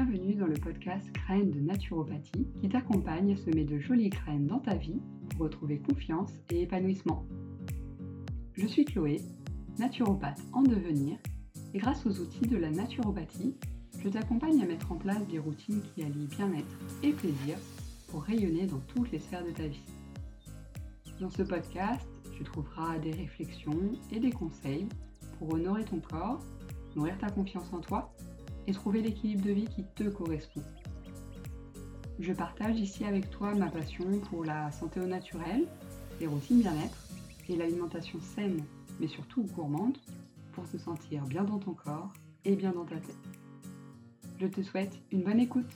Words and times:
Bienvenue 0.00 0.36
dans 0.36 0.46
le 0.46 0.54
podcast 0.54 1.10
Graines 1.12 1.50
de 1.50 1.58
naturopathie 1.58 2.46
qui 2.60 2.68
t'accompagne 2.68 3.32
à 3.32 3.36
semer 3.36 3.64
de 3.64 3.80
jolies 3.80 4.10
graines 4.10 4.46
dans 4.46 4.60
ta 4.60 4.76
vie 4.76 5.00
pour 5.30 5.40
retrouver 5.40 5.80
confiance 5.80 6.30
et 6.50 6.62
épanouissement. 6.62 7.26
Je 8.52 8.68
suis 8.68 8.84
Chloé, 8.84 9.20
naturopathe 9.76 10.40
en 10.52 10.62
devenir 10.62 11.18
et 11.74 11.78
grâce 11.78 12.06
aux 12.06 12.20
outils 12.20 12.46
de 12.46 12.56
la 12.56 12.70
naturopathie, 12.70 13.56
je 13.98 14.08
t'accompagne 14.08 14.62
à 14.62 14.66
mettre 14.66 14.92
en 14.92 14.98
place 14.98 15.26
des 15.26 15.40
routines 15.40 15.82
qui 15.82 16.04
allient 16.04 16.28
bien-être 16.28 16.78
et 17.02 17.10
plaisir 17.10 17.58
pour 18.06 18.22
rayonner 18.22 18.66
dans 18.66 18.80
toutes 18.94 19.10
les 19.10 19.18
sphères 19.18 19.44
de 19.44 19.50
ta 19.50 19.66
vie. 19.66 19.82
Dans 21.18 21.30
ce 21.30 21.42
podcast, 21.42 22.06
tu 22.36 22.44
trouveras 22.44 23.00
des 23.00 23.10
réflexions 23.10 23.90
et 24.12 24.20
des 24.20 24.30
conseils 24.30 24.86
pour 25.40 25.54
honorer 25.54 25.84
ton 25.84 25.98
corps, 25.98 26.40
nourrir 26.94 27.18
ta 27.18 27.30
confiance 27.30 27.72
en 27.72 27.80
toi 27.80 28.14
et 28.68 28.72
trouver 28.72 29.00
l'équilibre 29.00 29.46
de 29.46 29.52
vie 29.52 29.66
qui 29.74 29.82
te 29.96 30.04
correspond. 30.04 30.62
Je 32.20 32.32
partage 32.32 32.78
ici 32.78 33.04
avec 33.04 33.30
toi 33.30 33.54
ma 33.54 33.70
passion 33.70 34.04
pour 34.28 34.44
la 34.44 34.70
santé 34.72 35.00
au 35.00 35.06
naturel, 35.06 35.64
les 36.20 36.26
routines 36.26 36.60
bien-être 36.60 37.08
et 37.48 37.56
l'alimentation 37.56 38.18
saine, 38.34 38.62
mais 39.00 39.08
surtout 39.08 39.44
gourmande, 39.56 39.96
pour 40.52 40.68
te 40.68 40.76
sentir 40.76 41.24
bien 41.24 41.44
dans 41.44 41.58
ton 41.58 41.72
corps 41.72 42.12
et 42.44 42.56
bien 42.56 42.72
dans 42.72 42.84
ta 42.84 42.96
tête. 42.96 43.16
Je 44.38 44.46
te 44.46 44.60
souhaite 44.62 44.92
une 45.12 45.22
bonne 45.22 45.40
écoute. 45.40 45.70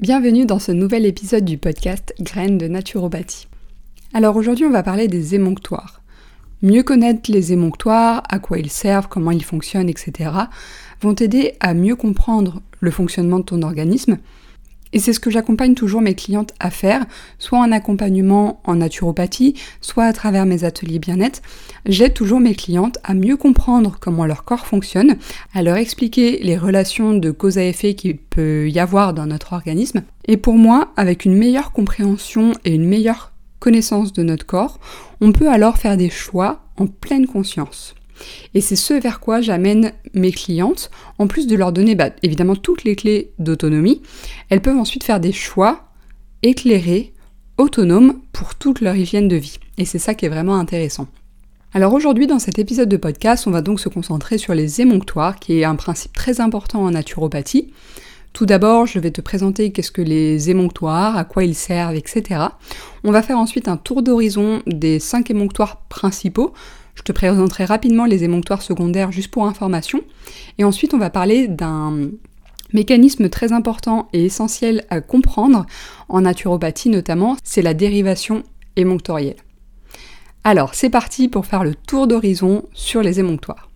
Bienvenue 0.00 0.46
dans 0.46 0.60
ce 0.60 0.70
nouvel 0.70 1.04
épisode 1.06 1.44
du 1.44 1.58
podcast 1.58 2.14
Graines 2.20 2.58
de 2.58 2.68
naturopathie. 2.68 3.48
Alors 4.14 4.36
aujourd'hui 4.36 4.66
on 4.66 4.70
va 4.70 4.84
parler 4.84 5.08
des 5.08 5.34
émonctoires. 5.34 6.02
Mieux 6.60 6.82
connaître 6.82 7.30
les 7.30 7.52
émonctoires, 7.52 8.22
à 8.28 8.38
quoi 8.38 8.58
ils 8.58 8.70
servent, 8.70 9.08
comment 9.08 9.30
ils 9.30 9.44
fonctionnent, 9.44 9.88
etc., 9.88 10.30
vont 11.00 11.14
t'aider 11.14 11.54
à 11.60 11.72
mieux 11.72 11.94
comprendre 11.94 12.62
le 12.80 12.90
fonctionnement 12.90 13.38
de 13.38 13.44
ton 13.44 13.62
organisme. 13.62 14.18
Et 14.92 14.98
c'est 14.98 15.12
ce 15.12 15.20
que 15.20 15.30
j'accompagne 15.30 15.74
toujours 15.74 16.00
mes 16.00 16.14
clientes 16.14 16.54
à 16.60 16.70
faire, 16.70 17.04
soit 17.38 17.58
en 17.58 17.72
accompagnement 17.72 18.60
en 18.64 18.76
naturopathie, 18.76 19.54
soit 19.80 20.04
à 20.04 20.12
travers 20.12 20.46
mes 20.46 20.64
ateliers 20.64 20.98
bien-être. 20.98 21.42
J'aide 21.86 22.14
toujours 22.14 22.40
mes 22.40 22.54
clientes 22.54 22.98
à 23.04 23.14
mieux 23.14 23.36
comprendre 23.36 23.98
comment 24.00 24.24
leur 24.24 24.44
corps 24.44 24.66
fonctionne, 24.66 25.16
à 25.54 25.62
leur 25.62 25.76
expliquer 25.76 26.38
les 26.42 26.56
relations 26.56 27.14
de 27.14 27.30
cause 27.30 27.58
à 27.58 27.64
effet 27.64 27.94
qu'il 27.94 28.16
peut 28.16 28.68
y 28.70 28.78
avoir 28.78 29.12
dans 29.12 29.26
notre 29.26 29.52
organisme. 29.52 30.02
Et 30.26 30.36
pour 30.36 30.54
moi, 30.54 30.92
avec 30.96 31.24
une 31.24 31.36
meilleure 31.36 31.72
compréhension 31.72 32.54
et 32.64 32.74
une 32.74 32.86
meilleure 32.86 33.32
connaissance 33.58 34.12
de 34.12 34.22
notre 34.22 34.46
corps, 34.46 34.78
on 35.20 35.32
peut 35.32 35.50
alors 35.50 35.78
faire 35.78 35.96
des 35.96 36.10
choix 36.10 36.60
en 36.76 36.86
pleine 36.86 37.26
conscience. 37.26 37.94
Et 38.54 38.60
c'est 38.60 38.76
ce 38.76 38.94
vers 38.94 39.20
quoi 39.20 39.40
j'amène 39.40 39.92
mes 40.14 40.32
clientes, 40.32 40.90
en 41.18 41.26
plus 41.26 41.46
de 41.46 41.56
leur 41.56 41.72
donner 41.72 41.94
bah, 41.94 42.10
évidemment 42.22 42.56
toutes 42.56 42.84
les 42.84 42.96
clés 42.96 43.32
d'autonomie, 43.38 44.02
elles 44.48 44.62
peuvent 44.62 44.76
ensuite 44.76 45.04
faire 45.04 45.20
des 45.20 45.32
choix 45.32 45.88
éclairés, 46.42 47.12
autonomes 47.56 48.20
pour 48.32 48.54
toute 48.54 48.80
leur 48.80 48.96
hygiène 48.96 49.28
de 49.28 49.36
vie. 49.36 49.58
Et 49.78 49.84
c'est 49.84 49.98
ça 49.98 50.14
qui 50.14 50.26
est 50.26 50.30
vraiment 50.30 50.56
intéressant. 50.56 51.08
Alors 51.74 51.92
aujourd'hui 51.92 52.26
dans 52.26 52.38
cet 52.38 52.58
épisode 52.58 52.88
de 52.88 52.96
podcast, 52.96 53.46
on 53.46 53.50
va 53.50 53.60
donc 53.60 53.78
se 53.78 53.88
concentrer 53.88 54.38
sur 54.38 54.54
les 54.54 54.80
émonctoires, 54.80 55.38
qui 55.38 55.58
est 55.58 55.64
un 55.64 55.76
principe 55.76 56.12
très 56.12 56.40
important 56.40 56.82
en 56.82 56.92
naturopathie. 56.92 57.72
Tout 58.38 58.46
d'abord, 58.46 58.86
je 58.86 59.00
vais 59.00 59.10
te 59.10 59.20
présenter 59.20 59.72
qu'est-ce 59.72 59.90
que 59.90 60.00
les 60.00 60.48
émonctoires, 60.48 61.16
à 61.16 61.24
quoi 61.24 61.42
ils 61.42 61.56
servent, 61.56 61.96
etc. 61.96 62.40
On 63.02 63.10
va 63.10 63.20
faire 63.20 63.36
ensuite 63.36 63.66
un 63.66 63.76
tour 63.76 64.00
d'horizon 64.00 64.62
des 64.64 65.00
cinq 65.00 65.32
émonctoires 65.32 65.80
principaux. 65.88 66.52
Je 66.94 67.02
te 67.02 67.10
présenterai 67.10 67.64
rapidement 67.64 68.04
les 68.04 68.22
émonctoires 68.22 68.62
secondaires 68.62 69.10
juste 69.10 69.32
pour 69.32 69.44
information. 69.44 70.02
Et 70.56 70.62
ensuite, 70.62 70.94
on 70.94 70.98
va 70.98 71.10
parler 71.10 71.48
d'un 71.48 72.10
mécanisme 72.72 73.28
très 73.28 73.52
important 73.52 74.08
et 74.12 74.26
essentiel 74.26 74.84
à 74.88 75.00
comprendre 75.00 75.66
en 76.08 76.20
naturopathie 76.20 76.90
notamment, 76.90 77.36
c'est 77.42 77.60
la 77.60 77.74
dérivation 77.74 78.44
émonctorielle. 78.76 79.42
Alors, 80.44 80.76
c'est 80.76 80.90
parti 80.90 81.26
pour 81.26 81.44
faire 81.44 81.64
le 81.64 81.74
tour 81.74 82.06
d'horizon 82.06 82.66
sur 82.72 83.02
les 83.02 83.18
émonctoires. 83.18 83.68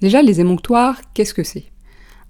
Déjà, 0.00 0.22
les 0.22 0.40
émonctoires, 0.40 1.02
qu'est-ce 1.12 1.34
que 1.34 1.44
c'est? 1.44 1.66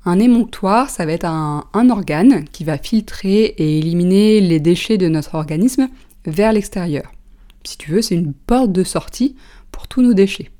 Un 0.04 0.18
émonctoire, 0.18 0.88
ça 0.88 1.04
va 1.04 1.12
être 1.12 1.26
un, 1.26 1.90
organe 1.90 2.44
qui 2.52 2.64
va 2.64 2.78
filtrer 2.78 3.44
et 3.44 3.78
éliminer 3.78 4.40
les 4.40 4.60
déchets 4.60 4.98
de 4.98 5.08
notre 5.08 5.34
organisme 5.34 5.88
vers 6.26 6.52
l'extérieur. 6.52 7.12
Si 7.64 7.76
tu 7.76 7.90
veux, 7.90 8.02
c'est 8.02 8.14
une 8.14 8.32
porte 8.32 8.72
de 8.72 8.84
sortie 8.84 9.36
pour 9.70 9.88
tous 9.88 10.00
nos 10.00 10.14
déchets. 10.14 10.50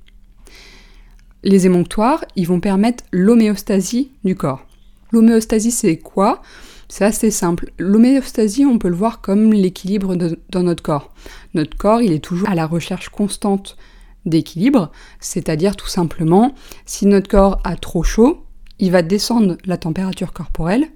Les 1.43 1.65
émonctoires, 1.65 2.25
ils 2.37 2.47
vont 2.47 2.61
permettre 2.61 3.05
l'homéostasie 3.13 4.11
du 4.25 4.37
corps. 4.37 4.67
L'homéostasie, 5.11 5.71
c'est 5.71 5.97
quoi? 5.97 6.43
C'est 6.89 7.05
assez 7.05 7.31
simple. 7.31 7.73
L'homéostasie, 7.79 8.67
on 8.67 8.79
peut 8.79 8.89
le 8.89 8.97
voir 8.97 9.23
comme 9.23 9.53
l'équilibre 9.53 10.17
dans 10.17 10.63
notre 10.63 10.83
corps. 10.83 11.15
Notre 11.55 11.77
corps, 11.77 12.03
il 12.03 12.13
est 12.13 12.23
toujours 12.23 12.49
à 12.51 12.55
la 12.55 12.67
recherche 12.67 13.09
constante 13.09 13.79
d'équilibre, 14.27 14.93
c'est-à-dire 15.19 15.77
tout 15.77 15.89
simplement, 15.89 16.55
si 16.85 17.07
notre 17.07 17.31
corps 17.31 17.59
a 17.65 17.77
trop 17.77 18.03
chaud, 18.03 18.45
il 18.81 18.91
va 18.91 19.03
descendre 19.03 19.57
la 19.65 19.77
température 19.77 20.33
corporelle 20.33 20.89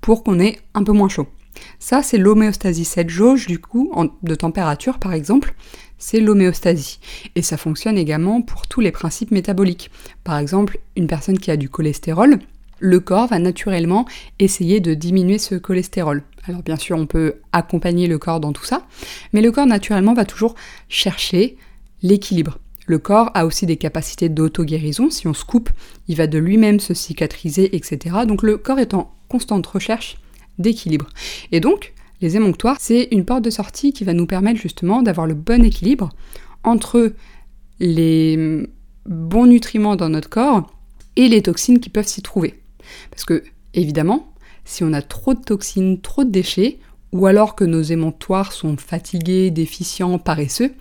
pour 0.00 0.24
qu'on 0.24 0.40
ait 0.40 0.58
un 0.74 0.82
peu 0.82 0.92
moins 0.92 1.08
chaud. 1.08 1.28
Ça, 1.78 2.02
c'est 2.02 2.18
l'homéostasie. 2.18 2.84
Cette 2.84 3.10
jauge, 3.10 3.46
du 3.46 3.58
coup, 3.58 3.92
de 4.22 4.34
température, 4.34 4.98
par 4.98 5.12
exemple, 5.12 5.54
c'est 5.98 6.20
l'homéostasie. 6.20 6.98
Et 7.36 7.42
ça 7.42 7.56
fonctionne 7.56 7.98
également 7.98 8.42
pour 8.42 8.66
tous 8.66 8.80
les 8.80 8.90
principes 8.90 9.30
métaboliques. 9.30 9.90
Par 10.24 10.38
exemple, 10.38 10.78
une 10.96 11.06
personne 11.06 11.38
qui 11.38 11.50
a 11.50 11.56
du 11.56 11.68
cholestérol, 11.68 12.38
le 12.80 13.00
corps 13.00 13.28
va 13.28 13.38
naturellement 13.38 14.06
essayer 14.40 14.80
de 14.80 14.94
diminuer 14.94 15.38
ce 15.38 15.54
cholestérol. 15.54 16.24
Alors 16.48 16.62
bien 16.62 16.76
sûr, 16.76 16.98
on 16.98 17.06
peut 17.06 17.36
accompagner 17.52 18.08
le 18.08 18.18
corps 18.18 18.40
dans 18.40 18.52
tout 18.52 18.64
ça, 18.64 18.86
mais 19.32 19.40
le 19.40 19.52
corps 19.52 19.66
naturellement 19.66 20.14
va 20.14 20.24
toujours 20.24 20.56
chercher 20.88 21.56
l'équilibre. 22.02 22.58
Le 22.86 22.98
corps 22.98 23.30
a 23.34 23.46
aussi 23.46 23.66
des 23.66 23.76
capacités 23.76 24.28
d'auto-guérison. 24.28 25.10
Si 25.10 25.26
on 25.26 25.34
se 25.34 25.44
coupe, 25.44 25.70
il 26.08 26.16
va 26.16 26.26
de 26.26 26.38
lui-même 26.38 26.80
se 26.80 26.94
cicatriser, 26.94 27.76
etc. 27.76 28.16
Donc 28.26 28.42
le 28.42 28.58
corps 28.58 28.78
est 28.78 28.94
en 28.94 29.12
constante 29.28 29.66
recherche 29.66 30.18
d'équilibre. 30.58 31.08
Et 31.52 31.60
donc, 31.60 31.94
les 32.20 32.36
émonctoires, 32.36 32.76
c'est 32.80 33.08
une 33.10 33.24
porte 33.24 33.42
de 33.42 33.50
sortie 33.50 33.92
qui 33.92 34.04
va 34.04 34.12
nous 34.12 34.26
permettre 34.26 34.60
justement 34.60 35.02
d'avoir 35.02 35.26
le 35.26 35.34
bon 35.34 35.64
équilibre 35.64 36.10
entre 36.64 37.12
les 37.80 38.68
bons 39.06 39.46
nutriments 39.46 39.96
dans 39.96 40.08
notre 40.08 40.28
corps 40.28 40.72
et 41.16 41.28
les 41.28 41.42
toxines 41.42 41.80
qui 41.80 41.90
peuvent 41.90 42.06
s'y 42.06 42.22
trouver. 42.22 42.60
Parce 43.10 43.24
que, 43.24 43.42
évidemment, 43.74 44.32
si 44.64 44.84
on 44.84 44.92
a 44.92 45.02
trop 45.02 45.34
de 45.34 45.42
toxines, 45.42 46.00
trop 46.00 46.24
de 46.24 46.30
déchets, 46.30 46.78
ou 47.12 47.26
alors 47.26 47.54
que 47.54 47.64
nos 47.64 47.82
émonctoires 47.82 48.52
sont 48.52 48.76
fatigués, 48.76 49.50
déficients, 49.50 50.18
paresseux, 50.18 50.72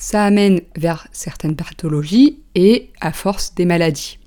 ça 0.00 0.24
amène 0.24 0.62
vers 0.76 1.06
certaines 1.12 1.54
pathologies 1.54 2.38
et 2.54 2.90
à 3.00 3.12
force 3.12 3.54
des 3.54 3.66
maladies. 3.66 4.18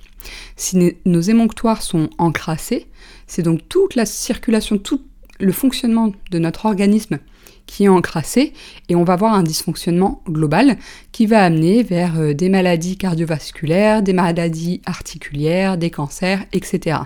Si 0.55 0.95
nos 1.03 1.19
émonctoires 1.19 1.81
sont 1.81 2.11
encrassés, 2.19 2.85
c'est 3.25 3.41
donc 3.41 3.67
toute 3.67 3.95
la 3.95 4.05
circulation, 4.05 4.77
tout 4.77 5.01
le 5.39 5.51
fonctionnement 5.51 6.13
de 6.29 6.39
notre 6.39 6.67
organisme 6.67 7.17
qui 7.65 7.85
est 7.85 7.89
encrassé 7.89 8.53
et 8.87 8.95
on 8.95 9.03
va 9.03 9.13
avoir 9.13 9.33
un 9.33 9.41
dysfonctionnement 9.41 10.21
global 10.27 10.77
qui 11.11 11.25
va 11.25 11.43
amener 11.43 11.81
vers 11.81 12.19
euh, 12.19 12.33
des 12.33 12.49
maladies 12.49 12.97
cardiovasculaires, 12.97 14.03
des 14.03 14.13
maladies 14.13 14.81
articulaires, 14.85 15.77
des 15.77 15.89
cancers, 15.89 16.45
etc. 16.51 16.99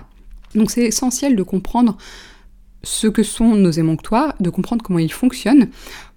Donc 0.54 0.70
c'est 0.70 0.84
essentiel 0.84 1.36
de 1.36 1.42
comprendre 1.42 1.96
ce 2.82 3.06
que 3.06 3.22
sont 3.22 3.54
nos 3.54 3.70
émonctoires, 3.70 4.34
de 4.40 4.50
comprendre 4.50 4.82
comment 4.82 4.98
ils 4.98 5.12
fonctionnent, 5.12 5.68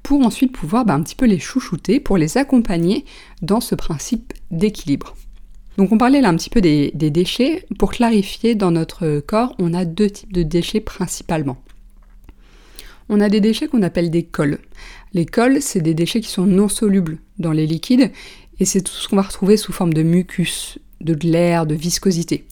pour 0.04 0.26
ensuite 0.26 0.52
pouvoir 0.52 0.86
bah, 0.86 0.94
un 0.94 1.02
petit 1.02 1.16
peu 1.16 1.26
les 1.26 1.40
chouchouter, 1.40 2.00
pour 2.00 2.18
les 2.18 2.38
accompagner 2.38 3.06
dans 3.42 3.62
ce 3.62 3.76
principe 3.76 4.34
d'équilibre. 4.52 5.16
Donc 5.78 5.92
on 5.92 5.98
parlait 5.98 6.22
là 6.22 6.30
un 6.30 6.36
petit 6.36 6.50
peu 6.50 6.62
des, 6.62 6.92
des, 6.94 7.10
déchets. 7.10 7.66
Pour 7.80 7.92
clarifier, 7.92 8.56
dans 8.56 8.72
notre 8.72 9.20
corps, 9.20 9.56
on 9.58 9.74
a 9.74 9.86
deux 9.86 10.10
types 10.10 10.34
de 10.34 10.44
déchets 10.44 10.82
principalement. 10.82 11.58
On 13.10 13.20
a 13.20 13.30
des 13.30 13.42
déchets 13.42 13.68
qu'on 13.68 13.82
appelle 13.82 14.10
des 14.10 14.24
cols. 14.24 14.60
Les 15.14 15.26
cols, 15.26 15.62
c'est 15.62 15.82
des 15.82 15.94
déchets 15.94 16.22
qui 16.22 16.30
sont 16.30 16.46
non 16.46 16.70
solubles 16.70 17.18
dans 17.40 17.52
les 17.52 17.68
liquides, 17.68 18.12
et 18.60 18.66
c'est 18.66 18.82
tout 18.82 18.94
ce 18.94 19.08
qu'on 19.08 19.16
va 19.16 19.24
retrouver 19.24 19.58
sous 19.58 19.74
forme 19.74 19.94
de 19.94 20.04
mucus, 20.04 20.78
de 21.02 21.14
glaire, 21.14 21.66
de 21.66 21.76
viscosité. 21.76 22.46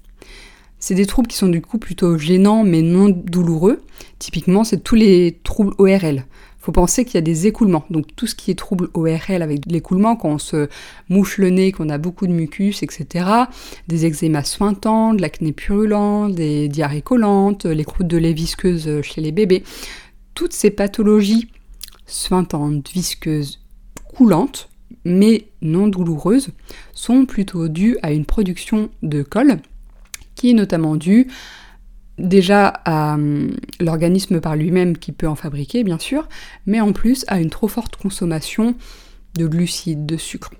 C'est 0.79 0.95
des 0.95 1.05
troubles 1.05 1.27
qui 1.27 1.37
sont 1.37 1.49
du 1.49 1.61
coup 1.61 1.77
plutôt 1.77 2.17
gênants 2.17 2.63
mais 2.63 2.81
non 2.81 3.09
douloureux. 3.09 3.81
Typiquement, 4.17 4.63
c'est 4.63 4.83
tous 4.83 4.95
les 4.95 5.39
troubles 5.43 5.73
ORL. 5.77 6.25
Faut 6.57 6.71
penser 6.71 7.05
qu'il 7.05 7.15
y 7.15 7.17
a 7.17 7.21
des 7.21 7.47
écoulements. 7.47 7.85
Donc 7.89 8.07
tout 8.15 8.27
ce 8.27 8.35
qui 8.35 8.51
est 8.51 8.55
trouble 8.55 8.89
ORL 8.93 9.41
avec 9.41 9.61
l'écoulement, 9.65 10.15
quand 10.15 10.29
on 10.29 10.37
se 10.37 10.67
mouche 11.09 11.37
le 11.37 11.49
nez, 11.49 11.71
qu'on 11.71 11.89
a 11.89 11.97
beaucoup 11.97 12.27
de 12.27 12.33
mucus, 12.33 12.83
etc. 12.83 13.25
Des 13.87 14.05
eczémas 14.05 14.43
suintants, 14.43 15.13
de 15.13 15.21
l'acné 15.21 15.51
purulent, 15.53 16.33
des 16.33 16.67
diarrhées 16.67 17.01
collantes, 17.01 17.65
les 17.65 17.85
croûtes 17.85 18.07
de 18.07 18.17
lait 18.17 18.33
visqueuses 18.33 19.01
chez 19.01 19.21
les 19.21 19.31
bébés. 19.31 19.63
Toutes 20.33 20.53
ces 20.53 20.69
pathologies 20.69 21.49
suintantes, 22.05 22.89
visqueuses, 22.89 23.59
coulantes, 24.13 24.69
mais 25.05 25.47
non 25.61 25.87
douloureuses, 25.87 26.49
sont 26.93 27.25
plutôt 27.25 27.67
dues 27.67 27.97
à 28.01 28.11
une 28.11 28.25
production 28.25 28.89
de 29.01 29.23
colle, 29.23 29.59
qui 30.39 30.51
est 30.51 30.53
notamment 30.53 30.95
due 30.95 31.27
déjà 32.17 32.67
à 32.67 33.15
hum, 33.15 33.55
l'organisme 33.79 34.39
par 34.39 34.55
lui-même 34.55 34.97
qui 34.97 35.11
peut 35.11 35.27
en 35.27 35.35
fabriquer, 35.35 35.83
bien 35.83 35.99
sûr, 35.99 36.29
mais 36.65 36.79
en 36.79 36.93
plus 36.93 37.25
à 37.27 37.39
une 37.39 37.49
trop 37.49 37.67
forte 37.67 37.97
consommation 37.97 38.75
de 39.35 39.47
glucides, 39.47 40.05
de 40.05 40.15
sucre 40.15 40.51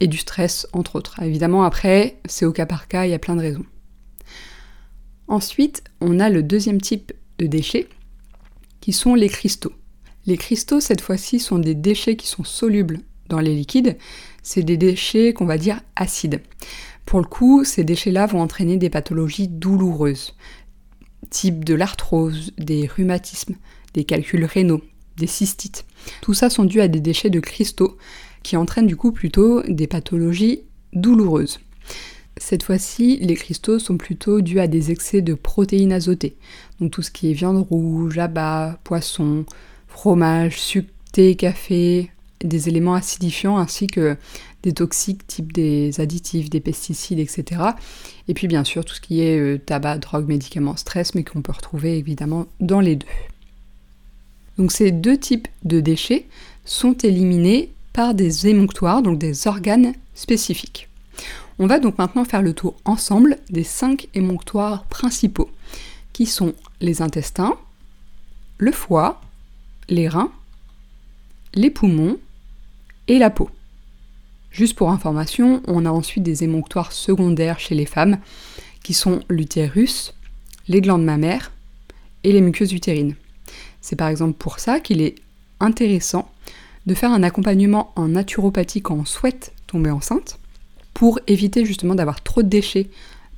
et 0.00 0.06
du 0.06 0.16
stress, 0.16 0.66
entre 0.72 0.96
autres. 0.96 1.22
Évidemment, 1.22 1.62
après, 1.62 2.16
c'est 2.24 2.46
au 2.46 2.52
cas 2.52 2.66
par 2.66 2.88
cas, 2.88 3.04
il 3.04 3.10
y 3.10 3.14
a 3.14 3.18
plein 3.18 3.36
de 3.36 3.42
raisons. 3.42 3.66
Ensuite, 5.28 5.84
on 6.00 6.18
a 6.18 6.30
le 6.30 6.42
deuxième 6.42 6.80
type 6.80 7.12
de 7.38 7.46
déchets, 7.46 7.88
qui 8.80 8.92
sont 8.92 9.14
les 9.14 9.28
cristaux. 9.28 9.72
Les 10.26 10.38
cristaux, 10.38 10.80
cette 10.80 11.02
fois-ci, 11.02 11.38
sont 11.38 11.58
des 11.58 11.74
déchets 11.74 12.16
qui 12.16 12.26
sont 12.26 12.44
solubles 12.44 13.00
dans 13.28 13.40
les 13.40 13.54
liquides. 13.54 13.96
C'est 14.42 14.62
des 14.62 14.76
déchets 14.76 15.32
qu'on 15.34 15.46
va 15.46 15.58
dire 15.58 15.80
acides. 15.96 16.40
Pour 17.06 17.20
le 17.20 17.26
coup, 17.26 17.64
ces 17.64 17.84
déchets-là 17.84 18.26
vont 18.26 18.40
entraîner 18.40 18.76
des 18.76 18.90
pathologies 18.90 19.48
douloureuses, 19.48 20.34
type 21.30 21.64
de 21.64 21.74
l'arthrose, 21.74 22.52
des 22.58 22.86
rhumatismes, 22.86 23.56
des 23.94 24.04
calculs 24.04 24.44
rénaux, 24.44 24.82
des 25.16 25.26
cystites. 25.26 25.84
Tout 26.20 26.34
ça 26.34 26.50
sont 26.50 26.64
dus 26.64 26.80
à 26.80 26.88
des 26.88 27.00
déchets 27.00 27.30
de 27.30 27.40
cristaux 27.40 27.96
qui 28.42 28.56
entraînent 28.56 28.86
du 28.86 28.96
coup 28.96 29.12
plutôt 29.12 29.62
des 29.62 29.86
pathologies 29.86 30.62
douloureuses. 30.92 31.60
Cette 32.38 32.62
fois-ci, 32.62 33.18
les 33.18 33.34
cristaux 33.34 33.78
sont 33.78 33.98
plutôt 33.98 34.40
dus 34.40 34.58
à 34.58 34.66
des 34.66 34.90
excès 34.90 35.20
de 35.20 35.34
protéines 35.34 35.92
azotées, 35.92 36.36
donc 36.80 36.90
tout 36.90 37.02
ce 37.02 37.10
qui 37.10 37.30
est 37.30 37.34
viande 37.34 37.58
rouge, 37.58 38.18
abat, 38.18 38.80
poisson, 38.84 39.44
fromage, 39.86 40.58
sucre, 40.58 40.88
thé, 41.12 41.36
café, 41.36 42.10
des 42.42 42.68
éléments 42.68 42.94
acidifiants 42.94 43.58
ainsi 43.58 43.86
que 43.86 44.16
des 44.62 44.72
toxiques 44.72 45.26
type 45.26 45.52
des 45.52 46.00
additifs, 46.00 46.50
des 46.50 46.60
pesticides, 46.60 47.18
etc. 47.18 47.62
Et 48.28 48.34
puis 48.34 48.46
bien 48.46 48.64
sûr 48.64 48.84
tout 48.84 48.94
ce 48.94 49.00
qui 49.00 49.22
est 49.22 49.38
euh, 49.38 49.58
tabac, 49.58 49.98
drogue, 49.98 50.28
médicaments, 50.28 50.76
stress, 50.76 51.14
mais 51.14 51.24
qu'on 51.24 51.42
peut 51.42 51.52
retrouver 51.52 51.98
évidemment 51.98 52.46
dans 52.60 52.80
les 52.80 52.96
deux. 52.96 53.06
Donc 54.58 54.72
ces 54.72 54.92
deux 54.92 55.18
types 55.18 55.48
de 55.64 55.80
déchets 55.80 56.26
sont 56.64 56.94
éliminés 56.94 57.72
par 57.92 58.14
des 58.14 58.46
émonctoires, 58.46 59.02
donc 59.02 59.18
des 59.18 59.46
organes 59.46 59.94
spécifiques. 60.14 60.88
On 61.58 61.66
va 61.66 61.78
donc 61.78 61.98
maintenant 61.98 62.24
faire 62.24 62.42
le 62.42 62.54
tour 62.54 62.74
ensemble 62.84 63.38
des 63.50 63.64
cinq 63.64 64.08
émonctoires 64.14 64.84
principaux, 64.84 65.50
qui 66.12 66.26
sont 66.26 66.54
les 66.80 67.02
intestins, 67.02 67.56
le 68.58 68.72
foie, 68.72 69.20
les 69.88 70.08
reins, 70.08 70.32
les 71.54 71.70
poumons 71.70 72.18
et 73.08 73.18
la 73.18 73.30
peau. 73.30 73.50
Juste 74.50 74.76
pour 74.76 74.90
information, 74.90 75.62
on 75.66 75.86
a 75.86 75.90
ensuite 75.90 76.22
des 76.22 76.44
émonctoires 76.44 76.92
secondaires 76.92 77.58
chez 77.58 77.74
les 77.74 77.86
femmes, 77.86 78.18
qui 78.82 78.94
sont 78.94 79.20
l'utérus, 79.28 80.14
les 80.68 80.80
glandes 80.80 81.04
mammaires 81.04 81.52
et 82.24 82.32
les 82.32 82.40
muqueuses 82.40 82.72
utérines. 82.72 83.14
C'est 83.80 83.96
par 83.96 84.08
exemple 84.08 84.34
pour 84.34 84.58
ça 84.58 84.80
qu'il 84.80 85.00
est 85.00 85.16
intéressant 85.60 86.30
de 86.86 86.94
faire 86.94 87.12
un 87.12 87.22
accompagnement 87.22 87.92
en 87.96 88.08
naturopathie 88.08 88.82
quand 88.82 88.96
on 88.96 89.04
souhaite 89.04 89.52
tomber 89.66 89.90
enceinte, 89.90 90.38
pour 90.92 91.18
éviter 91.26 91.64
justement 91.64 91.94
d'avoir 91.94 92.22
trop 92.22 92.42
de 92.42 92.48
déchets 92.48 92.90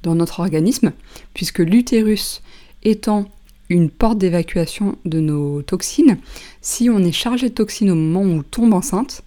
dans 0.03 0.15
notre 0.15 0.41
organisme, 0.41 0.93
puisque 1.33 1.61
l'utérus 1.61 2.43
étant 2.83 3.27
une 3.69 3.91
porte 3.91 4.19
d'évacuation 4.19 4.99
de 5.05 5.21
nos 5.21 5.63
toxines, 5.63 6.19
si 6.61 6.91
on 6.91 6.99
est 6.99 7.13
chargé 7.13 7.49
de 7.49 7.55
toxines 7.55 7.91
au 7.91 7.95
moment 7.95 8.21
où 8.21 8.39
on 8.39 8.43
tombe 8.43 8.75
enceinte, 8.75 9.23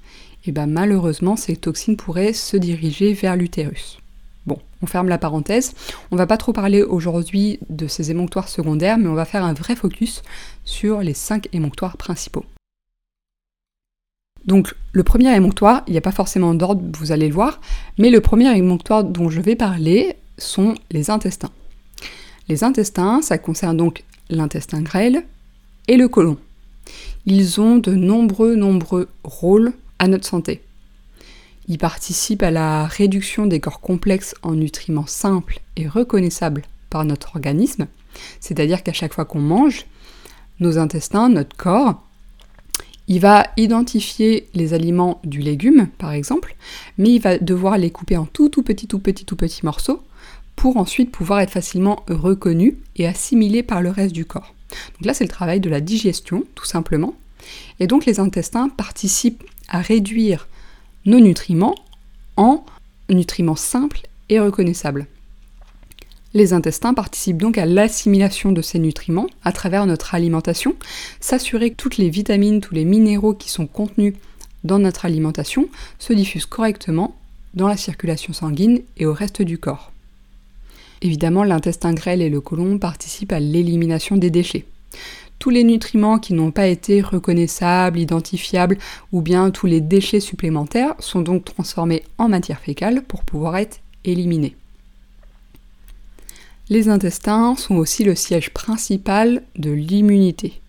et 0.47 0.51
eh 0.51 0.53
ben 0.53 0.65
malheureusement 0.65 1.35
ces 1.35 1.57
toxines 1.57 1.97
pourraient 1.97 2.31
se 2.31 2.55
diriger 2.55 3.11
vers 3.11 3.35
l'utérus. 3.35 3.97
Bon, 4.45 4.57
on 4.81 4.85
ferme 4.85 5.09
la 5.09 5.17
parenthèse. 5.17 5.73
On 6.09 6.15
va 6.15 6.25
pas 6.25 6.37
trop 6.37 6.53
parler 6.53 6.83
aujourd'hui 6.83 7.59
de 7.69 7.87
ces 7.87 8.11
émonctoires 8.11 8.47
secondaires, 8.47 8.97
mais 8.97 9.09
on 9.09 9.13
va 9.13 9.25
faire 9.25 9.43
un 9.43 9.51
vrai 9.51 9.75
focus 9.75 10.21
sur 10.63 11.01
les 11.01 11.13
cinq 11.13 11.49
émonctoires 11.51 11.97
principaux. 11.97 12.45
Donc 14.45 14.73
le 14.93 15.03
premier 15.03 15.35
émonctoire, 15.35 15.83
il 15.85 15.91
n'y 15.91 15.97
a 15.97 16.01
pas 16.01 16.13
forcément 16.13 16.53
d'ordre, 16.53 16.81
vous 16.97 17.11
allez 17.11 17.27
le 17.27 17.33
voir, 17.33 17.59
mais 17.97 18.09
le 18.09 18.21
premier 18.21 18.57
émonctoire 18.57 19.03
dont 19.03 19.29
je 19.29 19.41
vais 19.41 19.57
parler 19.57 20.15
sont 20.37 20.75
les 20.91 21.09
intestins. 21.09 21.51
Les 22.47 22.63
intestins, 22.63 23.21
ça 23.21 23.37
concerne 23.37 23.75
donc 23.75 24.05
l'intestin 24.29 24.81
grêle 24.81 25.25
et 25.89 25.97
le 25.97 26.07
côlon. 26.07 26.37
Ils 27.25 27.59
ont 27.59 27.75
de 27.79 27.91
nombreux, 27.91 28.55
nombreux 28.55 29.09
rôles 29.25 29.73
à 29.99 30.07
notre 30.07 30.25
santé. 30.25 30.61
Ils 31.67 31.77
participent 31.77 32.43
à 32.43 32.51
la 32.51 32.85
réduction 32.85 33.45
des 33.45 33.59
corps 33.59 33.81
complexes 33.81 34.35
en 34.41 34.53
nutriments 34.53 35.07
simples 35.07 35.59
et 35.75 35.87
reconnaissables 35.87 36.63
par 36.89 37.03
notre 37.03 37.35
organisme, 37.35 37.87
c'est-à-dire 38.39 38.83
qu'à 38.83 38.93
chaque 38.93 39.13
fois 39.13 39.25
qu'on 39.25 39.41
mange, 39.41 39.85
nos 40.59 40.77
intestins, 40.77 41.29
notre 41.29 41.55
corps, 41.55 42.01
il 43.09 43.19
va 43.19 43.47
identifier 43.55 44.49
les 44.53 44.73
aliments 44.73 45.21
du 45.23 45.39
légume, 45.39 45.87
par 45.97 46.11
exemple, 46.11 46.55
mais 46.97 47.11
il 47.11 47.21
va 47.21 47.37
devoir 47.37 47.77
les 47.77 47.91
couper 47.91 48.17
en 48.17 48.25
tout 48.25 48.49
tout 48.49 48.63
petits, 48.63 48.87
tout 48.87 48.99
petits, 48.99 49.25
tout 49.25 49.37
petits 49.37 49.65
morceaux 49.65 50.01
pour 50.55 50.77
ensuite 50.77 51.11
pouvoir 51.11 51.39
être 51.39 51.51
facilement 51.51 52.03
reconnu 52.09 52.77
et 52.95 53.07
assimilé 53.07 53.63
par 53.63 53.81
le 53.81 53.91
reste 53.91 54.13
du 54.13 54.25
corps. 54.25 54.55
Donc 54.95 55.05
là, 55.05 55.13
c'est 55.13 55.23
le 55.23 55.29
travail 55.29 55.59
de 55.59 55.69
la 55.69 55.79
digestion, 55.79 56.43
tout 56.55 56.65
simplement. 56.65 57.15
Et 57.79 57.87
donc 57.87 58.05
les 58.05 58.19
intestins 58.19 58.67
participent 58.67 59.43
à 59.69 59.79
réduire 59.79 60.47
nos 61.05 61.19
nutriments 61.19 61.75
en 62.35 62.65
nutriments 63.09 63.55
simples 63.55 64.01
et 64.29 64.39
reconnaissables. 64.39 65.07
Les 66.33 66.53
intestins 66.53 66.93
participent 66.93 67.37
donc 67.37 67.57
à 67.57 67.65
l'assimilation 67.65 68.51
de 68.51 68.61
ces 68.61 68.79
nutriments 68.79 69.27
à 69.43 69.51
travers 69.51 69.85
notre 69.85 70.13
alimentation, 70.13 70.75
s'assurer 71.19 71.71
que 71.71 71.75
toutes 71.75 71.97
les 71.97 72.09
vitamines, 72.09 72.61
tous 72.61 72.75
les 72.75 72.85
minéraux 72.85 73.33
qui 73.33 73.49
sont 73.49 73.65
contenus 73.65 74.13
dans 74.63 74.79
notre 74.79 75.05
alimentation 75.05 75.67
se 75.99 76.13
diffusent 76.13 76.45
correctement 76.45 77.17
dans 77.53 77.67
la 77.67 77.77
circulation 77.77 78.33
sanguine 78.33 78.81
et 78.97 79.05
au 79.05 79.13
reste 79.13 79.41
du 79.41 79.57
corps. 79.57 79.91
Évidemment, 81.01 81.43
l'intestin 81.43 81.93
grêle 81.93 82.21
et 82.21 82.29
le 82.29 82.41
côlon 82.41 82.77
participent 82.77 83.31
à 83.31 83.39
l'élimination 83.39 84.17
des 84.17 84.29
déchets. 84.29 84.65
Tous 85.39 85.49
les 85.49 85.63
nutriments 85.63 86.17
qui 86.17 86.33
n'ont 86.33 86.51
pas 86.51 86.67
été 86.67 87.01
reconnaissables, 87.01 87.99
identifiables, 87.99 88.77
ou 89.11 89.21
bien 89.21 89.51
tous 89.51 89.67
les 89.67 89.81
déchets 89.81 90.19
supplémentaires 90.19 90.95
sont 90.99 91.21
donc 91.21 91.45
transformés 91.45 92.03
en 92.17 92.27
matière 92.27 92.59
fécale 92.59 93.03
pour 93.03 93.23
pouvoir 93.23 93.57
être 93.57 93.79
éliminés. 94.03 94.55
Les 96.69 96.89
intestins 96.89 97.55
sont 97.55 97.75
aussi 97.75 98.03
le 98.03 98.15
siège 98.15 98.49
principal 98.49 99.43
de 99.55 99.71
l'immunité. 99.71 100.59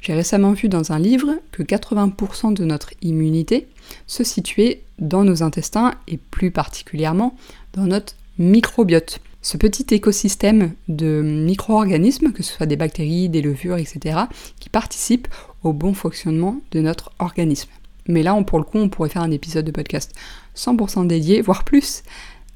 J'ai 0.00 0.14
récemment 0.14 0.52
vu 0.52 0.68
dans 0.68 0.92
un 0.92 0.98
livre 0.98 1.34
que 1.52 1.62
80% 1.62 2.54
de 2.54 2.64
notre 2.64 2.90
immunité 3.02 3.66
se 4.06 4.24
situait 4.24 4.82
dans 4.98 5.24
nos 5.24 5.42
intestins 5.42 5.94
et 6.06 6.16
plus 6.16 6.50
particulièrement 6.50 7.36
dans 7.72 7.86
notre 7.86 8.14
microbiote. 8.38 9.20
Ce 9.46 9.56
petit 9.56 9.94
écosystème 9.94 10.72
de 10.88 11.22
micro-organismes, 11.22 12.32
que 12.32 12.42
ce 12.42 12.52
soit 12.52 12.66
des 12.66 12.74
bactéries, 12.74 13.28
des 13.28 13.42
levures, 13.42 13.76
etc., 13.76 14.22
qui 14.58 14.68
participent 14.68 15.28
au 15.62 15.72
bon 15.72 15.94
fonctionnement 15.94 16.60
de 16.72 16.80
notre 16.80 17.12
organisme. 17.20 17.68
Mais 18.08 18.24
là, 18.24 18.34
pour 18.42 18.58
le 18.58 18.64
coup, 18.64 18.78
on 18.78 18.88
pourrait 18.88 19.08
faire 19.08 19.22
un 19.22 19.30
épisode 19.30 19.64
de 19.64 19.70
podcast 19.70 20.12
100% 20.56 21.06
dédié, 21.06 21.42
voire 21.42 21.62
plus, 21.62 22.02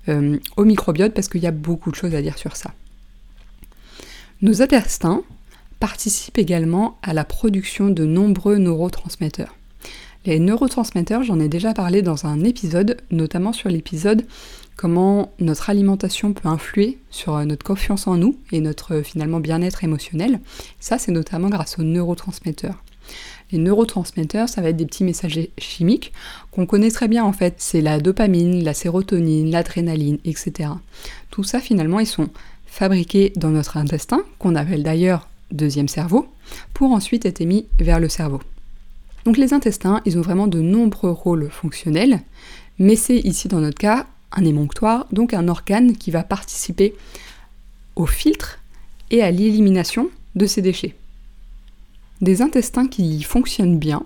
euh, 0.09 0.37
au 0.57 0.65
microbiote 0.65 1.15
parce 1.15 1.29
qu'il 1.29 1.43
y 1.43 1.47
a 1.47 1.53
beaucoup 1.53 1.93
de 1.93 1.95
choses 1.95 2.17
à 2.17 2.23
dire 2.23 2.37
sur 2.37 2.57
ça. 2.57 2.73
Nos 4.43 4.61
intestins 4.61 5.23
participent 5.79 6.39
également 6.39 6.99
à 7.05 7.15
la 7.15 7.25
production 7.25 7.91
de 7.91 8.05
nombreux 8.05 8.57
neurotransmetteurs. 8.57 9.55
Les 10.27 10.41
neurotransmetteurs, 10.41 11.23
j'en 11.23 11.39
ai 11.39 11.49
déjà 11.49 11.73
parlé 11.73 12.03
dans 12.03 12.27
un 12.27 12.43
épisode, 12.43 12.97
notamment 13.13 13.53
sur 13.53 13.69
l'épisode 13.69 14.27
comment 14.81 15.31
notre 15.41 15.69
alimentation 15.69 16.33
peut 16.33 16.49
influer 16.49 16.97
sur 17.11 17.37
euh, 17.37 17.45
notre 17.45 17.67
confiance 17.67 18.07
en 18.07 18.17
nous 18.17 18.39
et 18.51 18.63
notre 18.63 18.95
euh, 18.95 19.03
finalement 19.03 19.39
bien-être 19.39 19.85
émotionnel. 19.85 20.41
Ça, 20.79 20.97
c'est 20.97 21.13
notamment 21.13 21.51
grâce 21.51 21.79
aux 21.79 21.83
neurotransmetteurs. 21.83 22.83
Les 23.53 23.59
neurotransmetteurs, 23.59 24.49
ça 24.49 24.63
va 24.63 24.71
être 24.71 24.79
des 24.79 24.87
petits 24.87 25.05
messagers 25.05 25.51
chimiques 25.59 26.15
qu'on 26.51 26.65
connaît 26.65 26.91
très 26.91 27.09
bien 27.09 27.25
en 27.25 27.35
fait. 27.35 27.57
C'est 27.59 27.83
la 27.83 28.01
dopamine, 28.01 28.65
la 28.65 28.73
sérotonine, 28.73 29.51
l'adrénaline, 29.51 30.17
etc. 30.25 30.71
Tout 31.31 31.45
ça 31.45 31.61
finalement, 31.61 32.01
ils 32.01 32.07
sont 32.07 32.31
fabriqués 32.65 33.35
dans 33.37 33.51
notre 33.51 33.77
intestin, 33.77 34.23
qu'on 34.39 34.55
appelle 34.55 34.83
d'ailleurs 34.83 35.29
deuxième 35.51 35.89
cerveau, 35.89 36.27
pour 36.73 36.93
ensuite 36.93 37.27
être 37.27 37.43
émis 37.43 37.67
vers 37.79 38.01
le 38.01 38.09
cerveau. 38.09 38.41
Donc 39.27 39.37
les 39.37 39.53
intestins, 39.53 40.01
ils 40.07 40.17
ont 40.17 40.23
vraiment 40.23 40.47
de 40.47 40.63
nombreux 40.63 41.11
rôles 41.11 41.51
fonctionnels, 41.51 42.23
mais 42.79 42.97
c'est 42.97 43.19
ici 43.19 43.47
dans 43.47 43.61
notre 43.61 43.77
cas 43.77 44.07
un 44.33 44.45
émonctoire, 44.45 45.07
donc 45.13 45.35
un 45.35 45.49
organe 45.49 45.97
qui 45.97 46.11
va 46.11 46.23
participer 46.23 46.95
au 47.97 48.07
filtre 48.07 48.59
et 49.11 49.23
à 49.23 49.31
l'élimination 49.31 50.11
de 50.35 50.47
ces 50.47 50.63
déchets. 50.63 50.95
Des 52.21 52.43
intestins 52.43 52.87
qui 52.87 53.23
fonctionnent 53.23 53.79
bien 53.79 54.05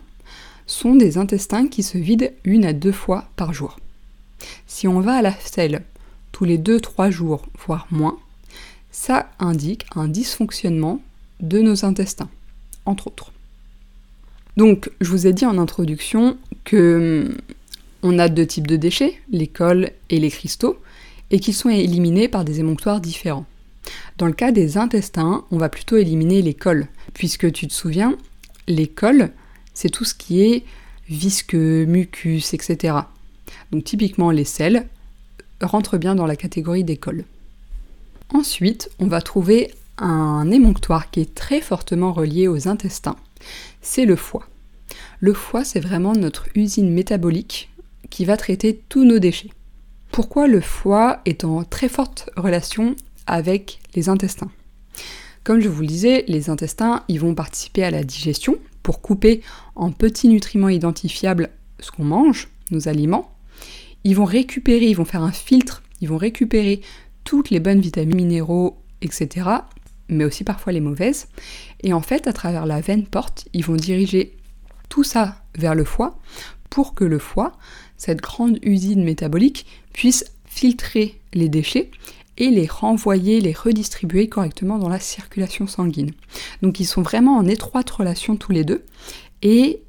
sont 0.66 0.94
des 0.94 1.18
intestins 1.18 1.68
qui 1.68 1.82
se 1.82 1.98
vident 1.98 2.30
une 2.44 2.64
à 2.64 2.72
deux 2.72 2.92
fois 2.92 3.28
par 3.36 3.52
jour. 3.52 3.78
Si 4.66 4.88
on 4.88 5.00
va 5.00 5.16
à 5.16 5.22
la 5.22 5.32
selle 5.32 5.82
tous 6.32 6.44
les 6.44 6.58
2-3 6.58 7.10
jours, 7.10 7.46
voire 7.66 7.86
moins, 7.90 8.18
ça 8.90 9.30
indique 9.38 9.86
un 9.94 10.08
dysfonctionnement 10.08 11.00
de 11.40 11.60
nos 11.60 11.84
intestins, 11.84 12.30
entre 12.86 13.08
autres. 13.08 13.32
Donc, 14.56 14.90
je 15.00 15.10
vous 15.10 15.26
ai 15.26 15.32
dit 15.32 15.46
en 15.46 15.58
introduction 15.58 16.36
que 16.64 17.26
hum, 17.28 17.36
on 18.04 18.18
a 18.18 18.28
deux 18.28 18.46
types 18.46 18.66
de 18.66 18.76
déchets, 18.76 19.18
les 19.30 19.46
cols 19.46 19.90
et 20.10 20.20
les 20.20 20.30
cristaux, 20.30 20.78
et 21.30 21.40
qu'ils 21.40 21.54
sont 21.54 21.70
éliminés 21.70 22.28
par 22.28 22.44
des 22.44 22.60
émonctoires 22.60 23.00
différents. 23.00 23.46
Dans 24.18 24.26
le 24.26 24.34
cas 24.34 24.52
des 24.52 24.76
intestins, 24.76 25.44
on 25.50 25.56
va 25.56 25.70
plutôt 25.70 25.96
éliminer 25.96 26.42
les 26.42 26.52
cols, 26.52 26.86
puisque 27.14 27.50
tu 27.50 27.66
te 27.66 27.72
souviens, 27.72 28.16
les 28.68 28.86
cols, 28.86 29.30
c'est 29.72 29.88
tout 29.88 30.04
ce 30.04 30.14
qui 30.14 30.42
est 30.42 30.64
visqueux, 31.08 31.86
mucus, 31.86 32.52
etc. 32.52 32.98
Donc 33.72 33.84
typiquement 33.84 34.30
les 34.30 34.44
sels 34.44 34.86
rentrent 35.62 35.96
bien 35.96 36.14
dans 36.14 36.26
la 36.26 36.36
catégorie 36.36 36.84
des 36.84 36.98
cols. 36.98 37.24
Ensuite, 38.34 38.90
on 38.98 39.06
va 39.06 39.22
trouver 39.22 39.72
un 39.96 40.50
émonctoire 40.50 41.10
qui 41.10 41.20
est 41.20 41.34
très 41.34 41.62
fortement 41.62 42.12
relié 42.12 42.48
aux 42.48 42.68
intestins. 42.68 43.16
C'est 43.80 44.04
le 44.04 44.16
foie. 44.16 44.46
Le 45.20 45.32
foie, 45.32 45.64
c'est 45.64 45.80
vraiment 45.80 46.12
notre 46.12 46.48
usine 46.54 46.90
métabolique 46.90 47.70
qui 48.14 48.24
va 48.24 48.36
traiter 48.36 48.80
tous 48.88 49.04
nos 49.04 49.18
déchets. 49.18 49.50
Pourquoi 50.12 50.46
le 50.46 50.60
foie 50.60 51.20
est 51.24 51.42
en 51.42 51.64
très 51.64 51.88
forte 51.88 52.30
relation 52.36 52.94
avec 53.26 53.80
les 53.96 54.08
intestins? 54.08 54.52
Comme 55.42 55.58
je 55.58 55.68
vous 55.68 55.80
le 55.80 55.88
disais, 55.88 56.24
les 56.28 56.48
intestins, 56.48 57.02
ils 57.08 57.18
vont 57.18 57.34
participer 57.34 57.82
à 57.82 57.90
la 57.90 58.04
digestion 58.04 58.56
pour 58.84 59.02
couper 59.02 59.42
en 59.74 59.90
petits 59.90 60.28
nutriments 60.28 60.68
identifiables 60.68 61.50
ce 61.80 61.90
qu'on 61.90 62.04
mange, 62.04 62.46
nos 62.70 62.86
aliments. 62.86 63.36
Ils 64.04 64.14
vont 64.14 64.26
récupérer, 64.26 64.86
ils 64.86 64.96
vont 64.96 65.04
faire 65.04 65.24
un 65.24 65.32
filtre, 65.32 65.82
ils 66.00 66.08
vont 66.08 66.16
récupérer 66.16 66.82
toutes 67.24 67.50
les 67.50 67.58
bonnes 67.58 67.80
vitamines, 67.80 68.14
minéraux, 68.14 68.78
etc., 69.02 69.48
mais 70.08 70.24
aussi 70.24 70.44
parfois 70.44 70.72
les 70.72 70.80
mauvaises. 70.80 71.26
Et 71.82 71.92
en 71.92 72.00
fait, 72.00 72.28
à 72.28 72.32
travers 72.32 72.64
la 72.64 72.80
veine 72.80 73.06
porte, 73.06 73.48
ils 73.54 73.64
vont 73.64 73.74
diriger 73.74 74.36
tout 74.88 75.02
ça 75.02 75.42
vers 75.56 75.74
le 75.74 75.84
foie 75.84 76.20
pour 76.74 76.94
que 76.94 77.04
le 77.04 77.20
foie, 77.20 77.52
cette 77.96 78.20
grande 78.20 78.58
usine 78.62 79.04
métabolique, 79.04 79.66
puisse 79.92 80.24
filtrer 80.46 81.20
les 81.32 81.48
déchets 81.48 81.90
et 82.36 82.50
les 82.50 82.66
renvoyer, 82.66 83.40
les 83.40 83.52
redistribuer 83.52 84.28
correctement 84.28 84.78
dans 84.78 84.88
la 84.88 84.98
circulation 84.98 85.66
sanguine. 85.66 86.10
Donc 86.62 86.80
ils 86.80 86.86
sont 86.86 87.02
vraiment 87.02 87.36
en 87.36 87.46
étroite 87.46 87.90
relation 87.90 88.36
tous 88.36 88.52
les 88.52 88.64
deux 88.64 88.84
et 89.42 89.82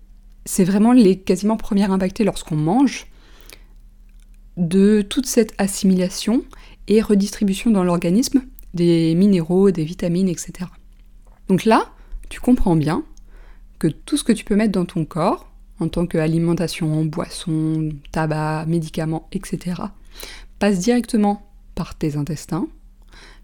c'est 0.46 0.64
vraiment 0.64 0.92
les 0.92 1.18
quasiment 1.18 1.58
premières 1.58 1.92
impactés 1.92 2.24
lorsqu'on 2.24 2.56
mange 2.56 3.08
de 4.58 5.02
toute 5.02 5.26
cette 5.26 5.54
assimilation 5.58 6.46
et 6.88 7.02
redistribution 7.02 7.72
dans 7.72 7.84
l'organisme 7.84 8.44
des 8.74 9.16
minéraux, 9.16 9.72
des 9.72 9.84
vitamines, 9.84 10.30
etc. 10.30 10.70
Donc 11.48 11.66
là, 11.66 11.92
tu 12.30 12.40
comprends 12.40 12.76
bien 12.76 13.04
que 13.80 13.88
tout 13.88 14.18
ce 14.18 14.24
que 14.24 14.32
tu 14.32 14.46
peux 14.46 14.56
mettre 14.56 14.72
dans 14.72 14.86
ton 14.86 15.06
corps, 15.06 15.52
en 15.80 15.88
tant 15.88 16.06
qu'alimentation, 16.06 17.06
boisson, 17.06 17.90
tabac, 18.12 18.66
médicaments, 18.68 19.28
etc., 19.32 19.82
passe 20.60 20.80
directement 20.80 21.50
par 21.76 21.96
tes 21.96 22.16
intestins, 22.16 22.68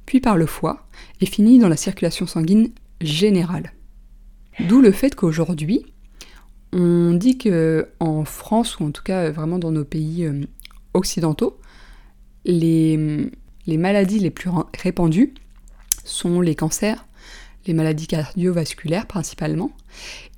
puis 0.06 0.22
par 0.22 0.38
le 0.38 0.46
foie, 0.46 0.88
et 1.20 1.26
finit 1.26 1.60
dans 1.60 1.68
la 1.68 1.78
circulation 1.78 2.26
sanguine 2.28 2.70
générale. 3.02 3.74
D'où 4.68 4.82
le 4.82 4.92
fait 4.92 5.16
qu'aujourd'hui, 5.16 5.86
on 6.74 7.14
dit 7.14 7.38
que 7.38 7.90
en 8.00 8.24
France, 8.24 8.80
ou 8.80 8.86
en 8.86 8.92
tout 8.92 9.04
cas 9.04 9.30
vraiment 9.30 9.60
dans 9.60 9.72
nos 9.72 9.84
pays 9.84 10.26
euh, 10.26 10.42
occidentaux, 10.94 11.60
les 12.46 13.30
maladies 13.68 14.20
les 14.20 14.32
plus 14.32 14.50
répandues 14.78 15.34
sont 16.06 16.42
les 16.42 16.56
cancers, 16.56 17.06
les 17.66 17.74
maladies 17.74 18.08
cardiovasculaires 18.08 19.08
principalement. 19.08 19.72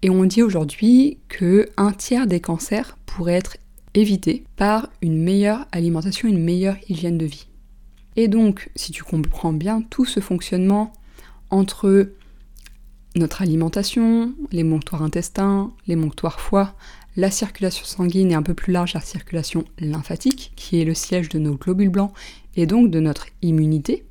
Et 0.02 0.10
on 0.10 0.26
dit 0.26 0.42
aujourd'hui 0.42 1.20
que 1.30 1.70
un 1.78 1.92
tiers 1.92 2.28
des 2.28 2.40
cancers 2.40 2.98
pourraient 3.06 3.34
être 3.34 3.58
évités 3.94 4.44
par 4.56 4.90
une 5.02 5.22
meilleure 5.22 5.68
alimentation, 5.72 6.28
une 6.28 6.44
meilleure 6.44 6.78
hygiène 6.90 7.18
de 7.18 7.26
vie. 7.26 7.48
Et 8.16 8.28
donc, 8.28 8.70
si 8.76 8.92
tu 8.92 9.04
comprends 9.04 9.54
bien 9.54 9.82
tout 9.82 10.06
ce 10.06 10.20
fonctionnement 10.20 10.94
entre 11.50 12.12
notre 13.16 13.42
alimentation, 13.42 14.34
les 14.52 14.64
monctoires 14.64 15.04
intestins, 15.04 15.72
les 15.88 15.96
monctoires 15.96 16.40
foie, 16.40 16.76
la 17.16 17.30
circulation 17.30 17.86
sanguine 17.86 18.32
et 18.32 18.36
un 18.36 18.42
peu 18.42 18.56
plus 18.56 18.74
large 18.74 18.94
la 18.94 19.02
circulation 19.02 19.66
lymphatique, 19.80 20.52
qui 20.56 20.82
est 20.82 20.86
le 20.86 20.96
siège 20.96 21.30
de 21.30 21.38
nos 21.38 21.56
globules 21.56 21.90
blancs 21.90 22.14
et 22.56 22.66
donc 22.66 22.90
de 22.90 23.00
notre 23.00 23.28
immunité, 23.42 24.04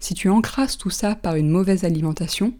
si 0.00 0.14
tu 0.14 0.28
encrasses 0.28 0.78
tout 0.78 0.90
ça 0.90 1.14
par 1.14 1.36
une 1.36 1.50
mauvaise 1.50 1.84
alimentation, 1.84 2.54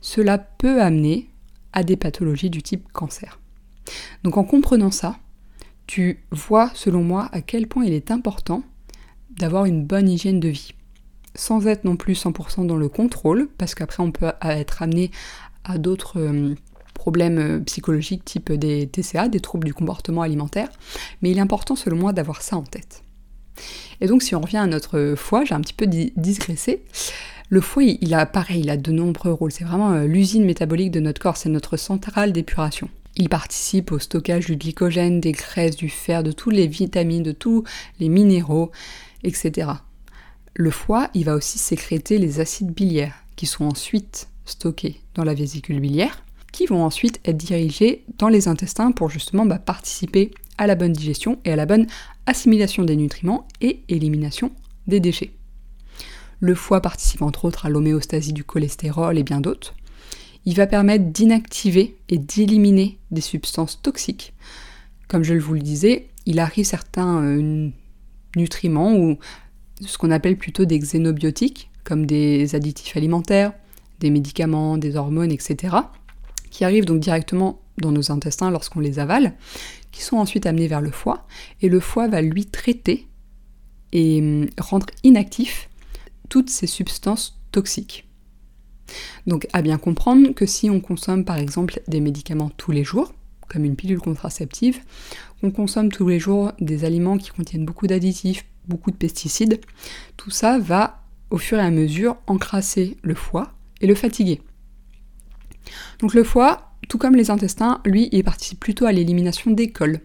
cela 0.00 0.38
peut 0.38 0.82
amener 0.82 1.28
à 1.72 1.82
des 1.82 1.96
pathologies 1.96 2.50
du 2.50 2.62
type 2.62 2.90
cancer. 2.92 3.38
Donc 4.22 4.36
en 4.36 4.44
comprenant 4.44 4.90
ça, 4.90 5.18
tu 5.86 6.20
vois 6.30 6.70
selon 6.74 7.02
moi 7.02 7.28
à 7.32 7.40
quel 7.40 7.66
point 7.66 7.84
il 7.84 7.92
est 7.92 8.10
important 8.10 8.62
d'avoir 9.30 9.64
une 9.64 9.84
bonne 9.84 10.08
hygiène 10.08 10.40
de 10.40 10.48
vie. 10.48 10.74
Sans 11.34 11.66
être 11.66 11.84
non 11.84 11.96
plus 11.96 12.14
100% 12.22 12.66
dans 12.66 12.76
le 12.76 12.88
contrôle, 12.88 13.48
parce 13.56 13.74
qu'après 13.74 14.02
on 14.02 14.12
peut 14.12 14.32
être 14.42 14.82
amené 14.82 15.10
à 15.64 15.78
d'autres 15.78 16.20
euh, 16.20 16.54
problèmes 16.94 17.38
euh, 17.38 17.60
psychologiques 17.60 18.24
type 18.24 18.52
des 18.52 18.86
TCA, 18.86 19.28
des 19.28 19.40
troubles 19.40 19.66
du 19.66 19.72
comportement 19.72 20.22
alimentaire, 20.22 20.68
mais 21.22 21.30
il 21.30 21.38
est 21.38 21.40
important 21.42 21.76
selon 21.76 21.96
moi 21.96 22.12
d'avoir 22.12 22.42
ça 22.42 22.56
en 22.56 22.62
tête. 22.62 23.02
Et 24.00 24.06
donc 24.06 24.22
si 24.22 24.34
on 24.34 24.40
revient 24.40 24.58
à 24.58 24.66
notre 24.66 25.14
foie, 25.16 25.44
j'ai 25.44 25.54
un 25.54 25.60
petit 25.60 25.74
peu 25.74 25.86
digressé. 25.86 26.82
Le 27.48 27.60
foie, 27.60 27.82
il 27.84 28.14
a 28.14 28.24
pareil, 28.24 28.60
il 28.60 28.70
a 28.70 28.78
de 28.78 28.92
nombreux 28.92 29.32
rôles. 29.32 29.52
C'est 29.52 29.64
vraiment 29.64 29.92
euh, 29.92 30.06
l'usine 30.06 30.44
métabolique 30.44 30.90
de 30.90 31.00
notre 31.00 31.20
corps, 31.20 31.36
c'est 31.36 31.50
notre 31.50 31.76
centrale 31.76 32.32
d'épuration. 32.32 32.88
Il 33.16 33.28
participe 33.28 33.92
au 33.92 33.98
stockage 33.98 34.46
du 34.46 34.56
glycogène, 34.56 35.20
des 35.20 35.32
graisses, 35.32 35.76
du 35.76 35.90
fer, 35.90 36.22
de 36.22 36.32
toutes 36.32 36.54
les 36.54 36.66
vitamines, 36.66 37.22
de 37.22 37.32
tous 37.32 37.64
les 38.00 38.08
minéraux, 38.08 38.70
etc. 39.22 39.68
Le 40.54 40.70
foie, 40.70 41.10
il 41.12 41.26
va 41.26 41.34
aussi 41.34 41.58
sécréter 41.58 42.16
les 42.16 42.40
acides 42.40 42.72
biliaires, 42.72 43.22
qui 43.36 43.44
sont 43.44 43.66
ensuite 43.66 44.28
stockés 44.46 45.00
dans 45.14 45.24
la 45.24 45.34
vésicule 45.34 45.80
biliaire, 45.80 46.24
qui 46.52 46.66
vont 46.66 46.82
ensuite 46.82 47.20
être 47.24 47.36
dirigés 47.36 48.04
dans 48.18 48.28
les 48.28 48.48
intestins 48.48 48.92
pour 48.92 49.10
justement 49.10 49.44
bah, 49.44 49.58
participer 49.58 50.30
à 50.58 50.66
la 50.66 50.74
bonne 50.74 50.92
digestion 50.92 51.38
et 51.44 51.52
à 51.52 51.56
la 51.56 51.66
bonne 51.66 51.86
assimilation 52.26 52.84
des 52.84 52.96
nutriments 52.96 53.46
et 53.60 53.82
élimination 53.88 54.52
des 54.86 55.00
déchets. 55.00 55.32
Le 56.40 56.54
foie 56.54 56.80
participe 56.80 57.22
entre 57.22 57.44
autres 57.44 57.66
à 57.66 57.68
l'homéostasie 57.68 58.32
du 58.32 58.44
cholestérol 58.44 59.16
et 59.18 59.22
bien 59.22 59.40
d'autres. 59.40 59.74
Il 60.44 60.56
va 60.56 60.66
permettre 60.66 61.04
d'inactiver 61.04 61.96
et 62.08 62.18
d'éliminer 62.18 62.98
des 63.12 63.20
substances 63.20 63.80
toxiques. 63.80 64.34
Comme 65.06 65.22
je 65.22 65.34
vous 65.34 65.54
le 65.54 65.60
disais, 65.60 66.08
il 66.26 66.40
arrive 66.40 66.64
certains 66.64 67.22
euh, 67.22 67.68
nutriments 68.36 68.94
ou 68.94 69.18
ce 69.80 69.98
qu'on 69.98 70.10
appelle 70.10 70.36
plutôt 70.36 70.64
des 70.64 70.78
xénobiotiques, 70.78 71.70
comme 71.84 72.06
des 72.06 72.54
additifs 72.54 72.96
alimentaires, 72.96 73.52
des 74.00 74.10
médicaments, 74.10 74.78
des 74.78 74.96
hormones, 74.96 75.32
etc., 75.32 75.76
qui 76.50 76.64
arrivent 76.64 76.84
donc 76.84 77.00
directement 77.00 77.60
dans 77.78 77.92
nos 77.92 78.10
intestins 78.10 78.50
lorsqu'on 78.50 78.80
les 78.80 78.98
avale, 78.98 79.34
qui 79.92 80.02
sont 80.02 80.16
ensuite 80.16 80.46
amenés 80.46 80.68
vers 80.68 80.80
le 80.80 80.90
foie, 80.90 81.26
et 81.60 81.68
le 81.68 81.80
foie 81.80 82.08
va 82.08 82.22
lui 82.22 82.46
traiter 82.46 83.06
et 83.92 84.20
hum, 84.20 84.48
rendre 84.58 84.86
inactif 85.04 85.68
toutes 86.28 86.50
ces 86.50 86.66
substances 86.66 87.38
toxiques. 87.52 88.08
Donc 89.26 89.46
à 89.52 89.62
bien 89.62 89.78
comprendre 89.78 90.30
que 90.34 90.46
si 90.46 90.70
on 90.70 90.80
consomme 90.80 91.24
par 91.24 91.36
exemple 91.36 91.80
des 91.88 92.00
médicaments 92.00 92.50
tous 92.56 92.72
les 92.72 92.84
jours, 92.84 93.12
comme 93.48 93.64
une 93.64 93.76
pilule 93.76 94.00
contraceptive, 94.00 94.80
on 95.42 95.50
consomme 95.50 95.90
tous 95.90 96.08
les 96.08 96.18
jours 96.18 96.52
des 96.60 96.84
aliments 96.84 97.18
qui 97.18 97.30
contiennent 97.30 97.66
beaucoup 97.66 97.86
d'additifs, 97.86 98.46
beaucoup 98.66 98.90
de 98.90 98.96
pesticides, 98.96 99.60
tout 100.16 100.30
ça 100.30 100.58
va 100.58 101.02
au 101.30 101.38
fur 101.38 101.58
et 101.58 101.62
à 101.62 101.70
mesure 101.70 102.16
encrasser 102.26 102.96
le 103.02 103.14
foie 103.14 103.52
et 103.80 103.86
le 103.86 103.94
fatiguer. 103.94 104.40
Donc 105.98 106.14
le 106.14 106.24
foie, 106.24 106.71
tout 106.88 106.98
comme 106.98 107.16
les 107.16 107.30
intestins, 107.30 107.80
lui, 107.84 108.08
il 108.12 108.24
participe 108.24 108.60
plutôt 108.60 108.86
à 108.86 108.92
l'élimination 108.92 109.50
des 109.50 109.70
cols. 109.70 110.00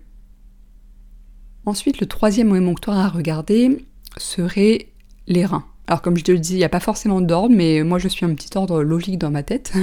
Ensuite, 1.65 2.00
le 2.00 2.07
troisième 2.07 2.55
émonctoire 2.55 2.98
à 2.98 3.10
regarder 3.10 3.86
serait 4.17 4.88
les 5.27 5.46
reins. 5.46 5.65
Alors 5.88 6.01
comme 6.01 6.17
je 6.17 6.24
te 6.24 6.31
le 6.31 6.39
dis, 6.39 6.53
il 6.53 6.57
n'y 6.57 6.63
a 6.63 6.69
pas 6.69 6.79
forcément 6.79 7.22
d'ordre, 7.22 7.55
mais 7.55 7.84
moi 7.84 7.98
je 7.98 8.07
suis 8.07 8.25
un 8.25 8.34
petit 8.34 8.57
ordre 8.57 8.84
logique 8.84 9.17
dans 9.17 9.31
ma 9.31 9.43
tête. 9.43 9.74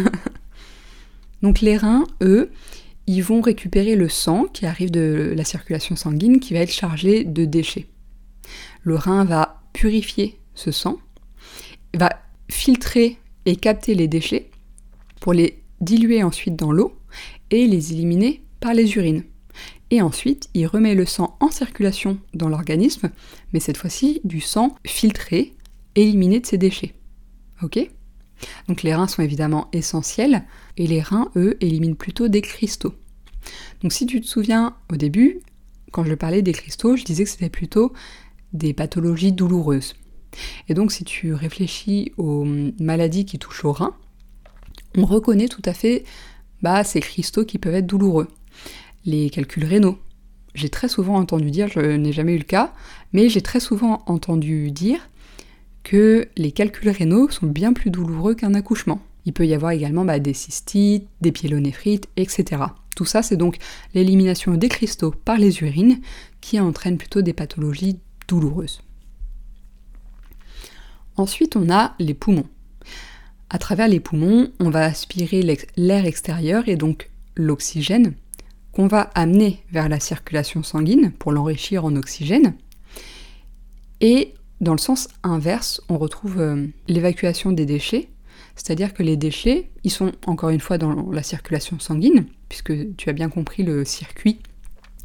Donc 1.42 1.60
les 1.60 1.76
reins, 1.76 2.04
eux, 2.22 2.50
ils 3.06 3.22
vont 3.22 3.40
récupérer 3.40 3.96
le 3.96 4.08
sang 4.08 4.44
qui 4.44 4.66
arrive 4.66 4.90
de 4.90 5.34
la 5.36 5.44
circulation 5.44 5.96
sanguine 5.96 6.40
qui 6.40 6.54
va 6.54 6.60
être 6.60 6.72
chargé 6.72 7.24
de 7.24 7.44
déchets. 7.44 7.86
Le 8.82 8.96
rein 8.96 9.24
va 9.24 9.62
purifier 9.72 10.38
ce 10.54 10.70
sang, 10.70 10.98
va 11.94 12.10
filtrer 12.50 13.18
et 13.46 13.56
capter 13.56 13.94
les 13.94 14.08
déchets 14.08 14.50
pour 15.20 15.32
les 15.32 15.63
diluer 15.84 16.22
ensuite 16.22 16.56
dans 16.56 16.72
l'eau 16.72 16.94
et 17.50 17.66
les 17.66 17.92
éliminer 17.92 18.42
par 18.60 18.74
les 18.74 18.96
urines. 18.96 19.24
Et 19.90 20.02
ensuite, 20.02 20.48
il 20.54 20.66
remet 20.66 20.94
le 20.94 21.06
sang 21.06 21.36
en 21.40 21.50
circulation 21.50 22.18
dans 22.32 22.48
l'organisme, 22.48 23.10
mais 23.52 23.60
cette 23.60 23.76
fois-ci 23.76 24.20
du 24.24 24.40
sang 24.40 24.74
filtré, 24.84 25.54
éliminé 25.94 26.40
de 26.40 26.46
ses 26.46 26.58
déchets. 26.58 26.94
Ok? 27.62 27.78
Donc 28.66 28.82
les 28.82 28.94
reins 28.94 29.06
sont 29.06 29.22
évidemment 29.22 29.68
essentiels, 29.72 30.44
et 30.76 30.86
les 30.86 31.00
reins, 31.00 31.30
eux, 31.36 31.56
éliminent 31.60 31.94
plutôt 31.94 32.28
des 32.28 32.40
cristaux. 32.40 32.94
Donc 33.82 33.92
si 33.92 34.06
tu 34.06 34.20
te 34.20 34.26
souviens 34.26 34.74
au 34.90 34.96
début, 34.96 35.40
quand 35.92 36.04
je 36.04 36.14
parlais 36.14 36.42
des 36.42 36.52
cristaux, 36.52 36.96
je 36.96 37.04
disais 37.04 37.24
que 37.24 37.30
c'était 37.30 37.50
plutôt 37.50 37.92
des 38.52 38.72
pathologies 38.72 39.32
douloureuses. 39.32 39.94
Et 40.68 40.74
donc 40.74 40.90
si 40.90 41.04
tu 41.04 41.32
réfléchis 41.34 42.12
aux 42.16 42.44
maladies 42.80 43.24
qui 43.24 43.38
touchent 43.38 43.64
aux 43.64 43.72
reins, 43.72 43.94
on 44.96 45.04
reconnaît 45.04 45.48
tout 45.48 45.62
à 45.64 45.72
fait 45.72 46.04
bah, 46.62 46.84
ces 46.84 47.00
cristaux 47.00 47.44
qui 47.44 47.58
peuvent 47.58 47.74
être 47.74 47.86
douloureux. 47.86 48.28
Les 49.04 49.30
calculs 49.30 49.64
rénaux. 49.64 49.98
J'ai 50.54 50.68
très 50.68 50.88
souvent 50.88 51.16
entendu 51.16 51.50
dire, 51.50 51.68
je 51.68 51.80
n'ai 51.80 52.12
jamais 52.12 52.34
eu 52.34 52.38
le 52.38 52.44
cas, 52.44 52.72
mais 53.12 53.28
j'ai 53.28 53.42
très 53.42 53.60
souvent 53.60 54.02
entendu 54.06 54.70
dire 54.70 55.08
que 55.82 56.28
les 56.36 56.52
calculs 56.52 56.90
rénaux 56.90 57.28
sont 57.28 57.46
bien 57.46 57.72
plus 57.72 57.90
douloureux 57.90 58.34
qu'un 58.34 58.54
accouchement. 58.54 59.02
Il 59.26 59.32
peut 59.32 59.46
y 59.46 59.54
avoir 59.54 59.72
également 59.72 60.04
bah, 60.04 60.18
des 60.18 60.34
cystites, 60.34 61.08
des 61.20 61.32
pyélonéphrites, 61.32 62.08
etc. 62.16 62.62
Tout 62.94 63.04
ça, 63.04 63.22
c'est 63.22 63.36
donc 63.36 63.58
l'élimination 63.94 64.54
des 64.54 64.68
cristaux 64.68 65.10
par 65.10 65.38
les 65.38 65.60
urines 65.60 66.00
qui 66.40 66.60
entraîne 66.60 66.98
plutôt 66.98 67.22
des 67.22 67.32
pathologies 67.32 67.98
douloureuses. 68.28 68.80
Ensuite, 71.16 71.56
on 71.56 71.70
a 71.70 71.94
les 71.98 72.14
poumons. 72.14 72.46
À 73.54 73.58
travers 73.58 73.86
les 73.86 74.00
poumons, 74.00 74.50
on 74.58 74.68
va 74.68 74.84
aspirer 74.84 75.56
l'air 75.76 76.06
extérieur 76.06 76.68
et 76.68 76.74
donc 76.74 77.08
l'oxygène 77.36 78.14
qu'on 78.72 78.88
va 78.88 79.02
amener 79.14 79.62
vers 79.70 79.88
la 79.88 80.00
circulation 80.00 80.64
sanguine 80.64 81.12
pour 81.12 81.30
l'enrichir 81.30 81.84
en 81.84 81.94
oxygène. 81.94 82.54
Et 84.00 84.34
dans 84.60 84.72
le 84.72 84.78
sens 84.78 85.06
inverse, 85.22 85.80
on 85.88 85.98
retrouve 85.98 86.40
euh, 86.40 86.66
l'évacuation 86.88 87.52
des 87.52 87.64
déchets, 87.64 88.08
c'est-à-dire 88.56 88.92
que 88.92 89.04
les 89.04 89.16
déchets, 89.16 89.70
ils 89.84 89.92
sont 89.92 90.10
encore 90.26 90.50
une 90.50 90.58
fois 90.58 90.76
dans 90.76 91.12
la 91.12 91.22
circulation 91.22 91.78
sanguine, 91.78 92.26
puisque 92.48 92.96
tu 92.96 93.08
as 93.08 93.12
bien 93.12 93.28
compris 93.28 93.62
le 93.62 93.84
circuit 93.84 94.40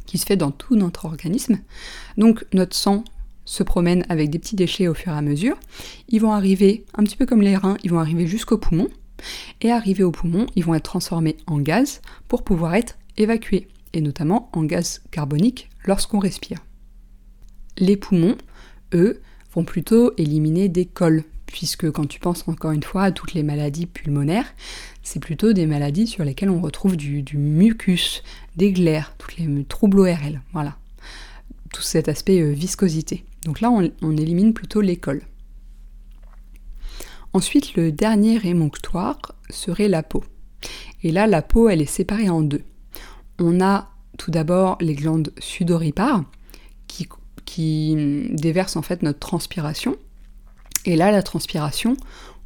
qui 0.06 0.18
se 0.18 0.26
fait 0.26 0.34
dans 0.34 0.50
tout 0.50 0.74
notre 0.74 1.04
organisme. 1.04 1.60
Donc 2.16 2.44
notre 2.52 2.74
sang 2.74 3.04
se 3.50 3.64
promène 3.64 4.04
avec 4.08 4.30
des 4.30 4.38
petits 4.38 4.54
déchets 4.54 4.86
au 4.86 4.94
fur 4.94 5.12
et 5.12 5.16
à 5.16 5.22
mesure. 5.22 5.56
Ils 6.08 6.20
vont 6.20 6.30
arriver, 6.30 6.84
un 6.94 7.02
petit 7.02 7.16
peu 7.16 7.26
comme 7.26 7.42
les 7.42 7.56
reins, 7.56 7.76
ils 7.82 7.90
vont 7.90 7.98
arriver 7.98 8.28
jusqu'au 8.28 8.58
poumon. 8.58 8.88
Et 9.60 9.72
arrivés 9.72 10.04
au 10.04 10.12
poumon, 10.12 10.46
ils 10.54 10.64
vont 10.64 10.74
être 10.74 10.84
transformés 10.84 11.36
en 11.48 11.58
gaz 11.58 12.00
pour 12.28 12.44
pouvoir 12.44 12.76
être 12.76 12.96
évacués, 13.16 13.66
et 13.92 14.02
notamment 14.02 14.50
en 14.52 14.62
gaz 14.62 15.02
carbonique 15.10 15.68
lorsqu'on 15.84 16.20
respire. 16.20 16.60
Les 17.76 17.96
poumons, 17.96 18.36
eux, 18.94 19.20
vont 19.52 19.64
plutôt 19.64 20.12
éliminer 20.16 20.68
des 20.68 20.86
cols, 20.86 21.24
puisque 21.46 21.90
quand 21.90 22.06
tu 22.06 22.20
penses 22.20 22.46
encore 22.46 22.70
une 22.70 22.84
fois 22.84 23.02
à 23.02 23.10
toutes 23.10 23.34
les 23.34 23.42
maladies 23.42 23.86
pulmonaires, 23.86 24.54
c'est 25.02 25.20
plutôt 25.20 25.52
des 25.52 25.66
maladies 25.66 26.06
sur 26.06 26.22
lesquelles 26.22 26.50
on 26.50 26.60
retrouve 26.60 26.96
du, 26.96 27.24
mucus, 27.34 28.22
des 28.54 28.70
glaires, 28.70 29.16
tous 29.18 29.36
les 29.38 29.64
troubles 29.64 29.98
ORL, 29.98 30.40
voilà. 30.52 30.76
Tout 31.72 31.82
cet 31.82 32.08
aspect 32.08 32.40
euh, 32.40 32.52
viscosité. 32.52 33.24
Donc 33.44 33.60
là, 33.60 33.70
on, 33.70 34.16
élimine 34.16 34.52
plutôt 34.52 34.80
l'école. 34.80 35.22
Ensuite, 37.32 37.74
le 37.74 37.92
dernier 37.92 38.44
émonctoire 38.46 39.20
serait 39.48 39.88
la 39.88 40.02
peau. 40.02 40.24
Et 41.02 41.10
là, 41.10 41.26
la 41.26 41.42
peau, 41.42 41.68
elle 41.68 41.80
est 41.80 41.86
séparée 41.86 42.28
en 42.28 42.42
deux. 42.42 42.62
On 43.38 43.60
a 43.60 43.90
tout 44.18 44.30
d'abord 44.30 44.76
les 44.80 44.94
glandes 44.94 45.32
sudoripares 45.38 46.24
qui, 46.86 47.08
qui 47.46 48.28
déversent 48.30 48.76
en 48.76 48.82
fait 48.82 49.02
notre 49.02 49.20
transpiration. 49.20 49.96
Et 50.84 50.96
là, 50.96 51.10
la 51.10 51.22
transpiration, 51.22 51.96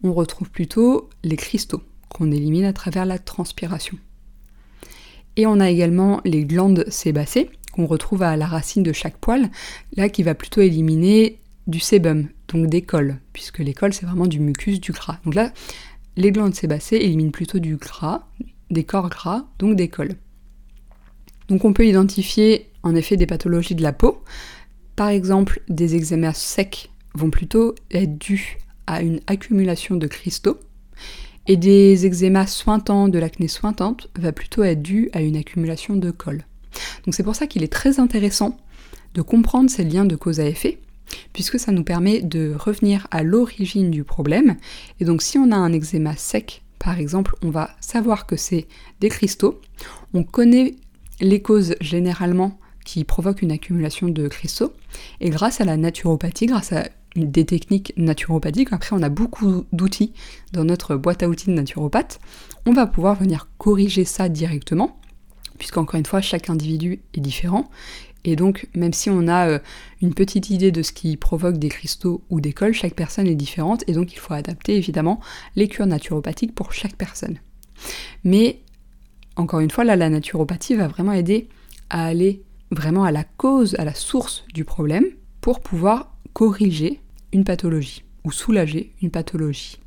on 0.04 0.12
retrouve 0.12 0.50
plutôt 0.50 1.08
les 1.24 1.36
cristaux 1.36 1.82
qu'on 2.08 2.30
élimine 2.30 2.64
à 2.64 2.72
travers 2.72 3.06
la 3.06 3.18
transpiration. 3.18 3.98
Et 5.36 5.46
on 5.46 5.58
a 5.58 5.68
également 5.68 6.20
les 6.24 6.44
glandes 6.44 6.84
sébacées 6.88 7.50
qu'on 7.74 7.86
retrouve 7.86 8.22
à 8.22 8.36
la 8.36 8.46
racine 8.46 8.84
de 8.84 8.92
chaque 8.92 9.18
poil, 9.18 9.50
là 9.96 10.08
qui 10.08 10.22
va 10.22 10.36
plutôt 10.36 10.60
éliminer 10.60 11.40
du 11.66 11.80
sébum, 11.80 12.28
donc 12.48 12.68
des 12.68 12.82
cols, 12.82 13.18
puisque 13.32 13.58
les 13.58 13.74
cols 13.74 13.92
c'est 13.92 14.06
vraiment 14.06 14.28
du 14.28 14.38
mucus, 14.38 14.80
du 14.80 14.92
gras. 14.92 15.18
Donc 15.24 15.34
là, 15.34 15.52
les 16.16 16.30
glandes 16.30 16.54
sébacées 16.54 16.96
éliminent 16.96 17.32
plutôt 17.32 17.58
du 17.58 17.76
gras, 17.76 18.28
des 18.70 18.84
corps 18.84 19.08
gras, 19.08 19.44
donc 19.58 19.74
des 19.74 19.88
cols. 19.88 20.14
Donc 21.48 21.64
on 21.64 21.72
peut 21.72 21.86
identifier 21.86 22.70
en 22.84 22.94
effet 22.94 23.16
des 23.16 23.26
pathologies 23.26 23.74
de 23.74 23.82
la 23.82 23.92
peau. 23.92 24.22
Par 24.94 25.08
exemple, 25.08 25.60
des 25.68 25.96
eczémas 25.96 26.34
secs 26.34 26.90
vont 27.14 27.30
plutôt 27.30 27.74
être 27.90 28.16
dus 28.18 28.58
à 28.86 29.02
une 29.02 29.20
accumulation 29.26 29.96
de 29.96 30.06
cristaux, 30.06 30.60
et 31.46 31.56
des 31.56 32.06
eczémas 32.06 32.46
sointants, 32.46 33.08
de 33.08 33.18
l'acné 33.18 33.48
sointante, 33.48 34.08
va 34.16 34.32
plutôt 34.32 34.62
être 34.62 34.80
dû 34.80 35.10
à 35.12 35.20
une 35.20 35.36
accumulation 35.36 35.96
de 35.96 36.10
colle. 36.10 36.44
Donc 37.04 37.14
c'est 37.14 37.22
pour 37.22 37.36
ça 37.36 37.46
qu'il 37.46 37.62
est 37.62 37.72
très 37.72 38.00
intéressant 38.00 38.56
de 39.14 39.22
comprendre 39.22 39.70
ces 39.70 39.84
liens 39.84 40.04
de 40.04 40.16
cause 40.16 40.40
à 40.40 40.46
effet, 40.46 40.78
puisque 41.32 41.58
ça 41.58 41.72
nous 41.72 41.84
permet 41.84 42.20
de 42.20 42.54
revenir 42.58 43.06
à 43.10 43.22
l'origine 43.22 43.90
du 43.90 44.04
problème. 44.04 44.56
Et 45.00 45.04
donc 45.04 45.22
si 45.22 45.38
on 45.38 45.52
a 45.52 45.56
un 45.56 45.72
eczéma 45.72 46.16
sec, 46.16 46.62
par 46.78 46.98
exemple, 46.98 47.34
on 47.42 47.48
va 47.48 47.70
savoir 47.80 48.26
que 48.26 48.36
c'est 48.36 48.66
des 49.00 49.08
cristaux. 49.08 49.60
On 50.12 50.22
connaît 50.22 50.74
les 51.20 51.40
causes 51.40 51.76
généralement 51.80 52.58
qui 52.84 53.04
provoquent 53.04 53.40
une 53.40 53.52
accumulation 53.52 54.08
de 54.08 54.28
cristaux. 54.28 54.74
Et 55.20 55.30
grâce 55.30 55.62
à 55.62 55.64
la 55.64 55.78
naturopathie, 55.78 56.44
grâce 56.46 56.72
à 56.72 56.88
des 57.16 57.46
techniques 57.46 57.94
naturopathiques, 57.96 58.72
après 58.72 58.94
on 58.94 59.02
a 59.02 59.08
beaucoup 59.08 59.64
d'outils 59.72 60.12
dans 60.52 60.64
notre 60.64 60.96
boîte 60.96 61.22
à 61.22 61.28
outils 61.28 61.46
de 61.46 61.54
naturopathe, 61.54 62.20
on 62.66 62.72
va 62.72 62.86
pouvoir 62.86 63.14
venir 63.14 63.48
corriger 63.56 64.04
ça 64.04 64.28
directement 64.28 64.98
puisqu'encore 65.58 65.98
une 65.98 66.06
fois, 66.06 66.20
chaque 66.20 66.50
individu 66.50 67.00
est 67.14 67.20
différent. 67.20 67.70
Et 68.24 68.36
donc, 68.36 68.68
même 68.74 68.92
si 68.92 69.10
on 69.10 69.28
a 69.28 69.48
euh, 69.48 69.58
une 70.00 70.14
petite 70.14 70.50
idée 70.50 70.72
de 70.72 70.82
ce 70.82 70.92
qui 70.92 71.16
provoque 71.16 71.58
des 71.58 71.68
cristaux 71.68 72.22
ou 72.30 72.40
des 72.40 72.52
cols, 72.52 72.72
chaque 72.72 72.94
personne 72.94 73.26
est 73.26 73.34
différente, 73.34 73.84
et 73.86 73.92
donc 73.92 74.12
il 74.12 74.18
faut 74.18 74.32
adapter 74.32 74.76
évidemment 74.76 75.20
les 75.56 75.68
cures 75.68 75.86
naturopathiques 75.86 76.54
pour 76.54 76.72
chaque 76.72 76.96
personne. 76.96 77.38
Mais, 78.24 78.60
encore 79.36 79.60
une 79.60 79.70
fois, 79.70 79.84
là, 79.84 79.96
la 79.96 80.08
naturopathie 80.08 80.74
va 80.74 80.88
vraiment 80.88 81.12
aider 81.12 81.48
à 81.90 82.06
aller 82.06 82.42
vraiment 82.70 83.04
à 83.04 83.12
la 83.12 83.24
cause, 83.24 83.74
à 83.78 83.84
la 83.84 83.94
source 83.94 84.44
du 84.54 84.64
problème, 84.64 85.04
pour 85.40 85.60
pouvoir 85.60 86.16
corriger 86.32 87.00
une 87.32 87.44
pathologie, 87.44 88.04
ou 88.24 88.32
soulager 88.32 88.92
une 89.02 89.10
pathologie. 89.10 89.78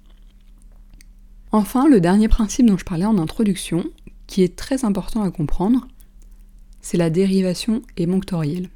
Enfin, 1.51 1.88
le 1.88 1.99
dernier 1.99 2.27
principe 2.27 2.67
dont 2.67 2.77
je 2.77 2.86
parlais 2.86 3.06
en 3.06 3.17
introduction, 3.17 3.84
qui 4.27 4.43
est 4.43 4.55
très 4.55 4.85
important 4.85 5.23
à 5.23 5.31
comprendre, 5.31 5.87
c'est 6.81 6.97
la 6.97 7.09
dérivation 7.09 7.81
émonctorielle. 7.97 8.69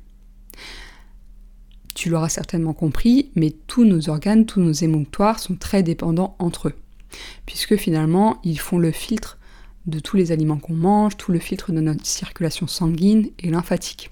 Tu 1.93 2.09
l'auras 2.09 2.29
certainement 2.29 2.73
compris, 2.73 3.31
mais 3.35 3.51
tous 3.67 3.83
nos 3.83 4.09
organes, 4.09 4.45
tous 4.45 4.61
nos 4.61 4.71
émonctoires 4.71 5.39
sont 5.39 5.55
très 5.55 5.83
dépendants 5.83 6.35
entre 6.39 6.69
eux, 6.69 6.75
puisque 7.45 7.75
finalement 7.75 8.39
ils 8.43 8.59
font 8.59 8.79
le 8.79 8.91
filtre 8.91 9.37
de 9.85 9.99
tous 9.99 10.15
les 10.15 10.31
aliments 10.31 10.57
qu'on 10.57 10.73
mange, 10.73 11.17
tout 11.17 11.31
le 11.31 11.39
filtre 11.39 11.71
de 11.71 11.81
notre 11.81 12.05
circulation 12.05 12.67
sanguine 12.67 13.29
et 13.39 13.49
lymphatique. 13.49 14.11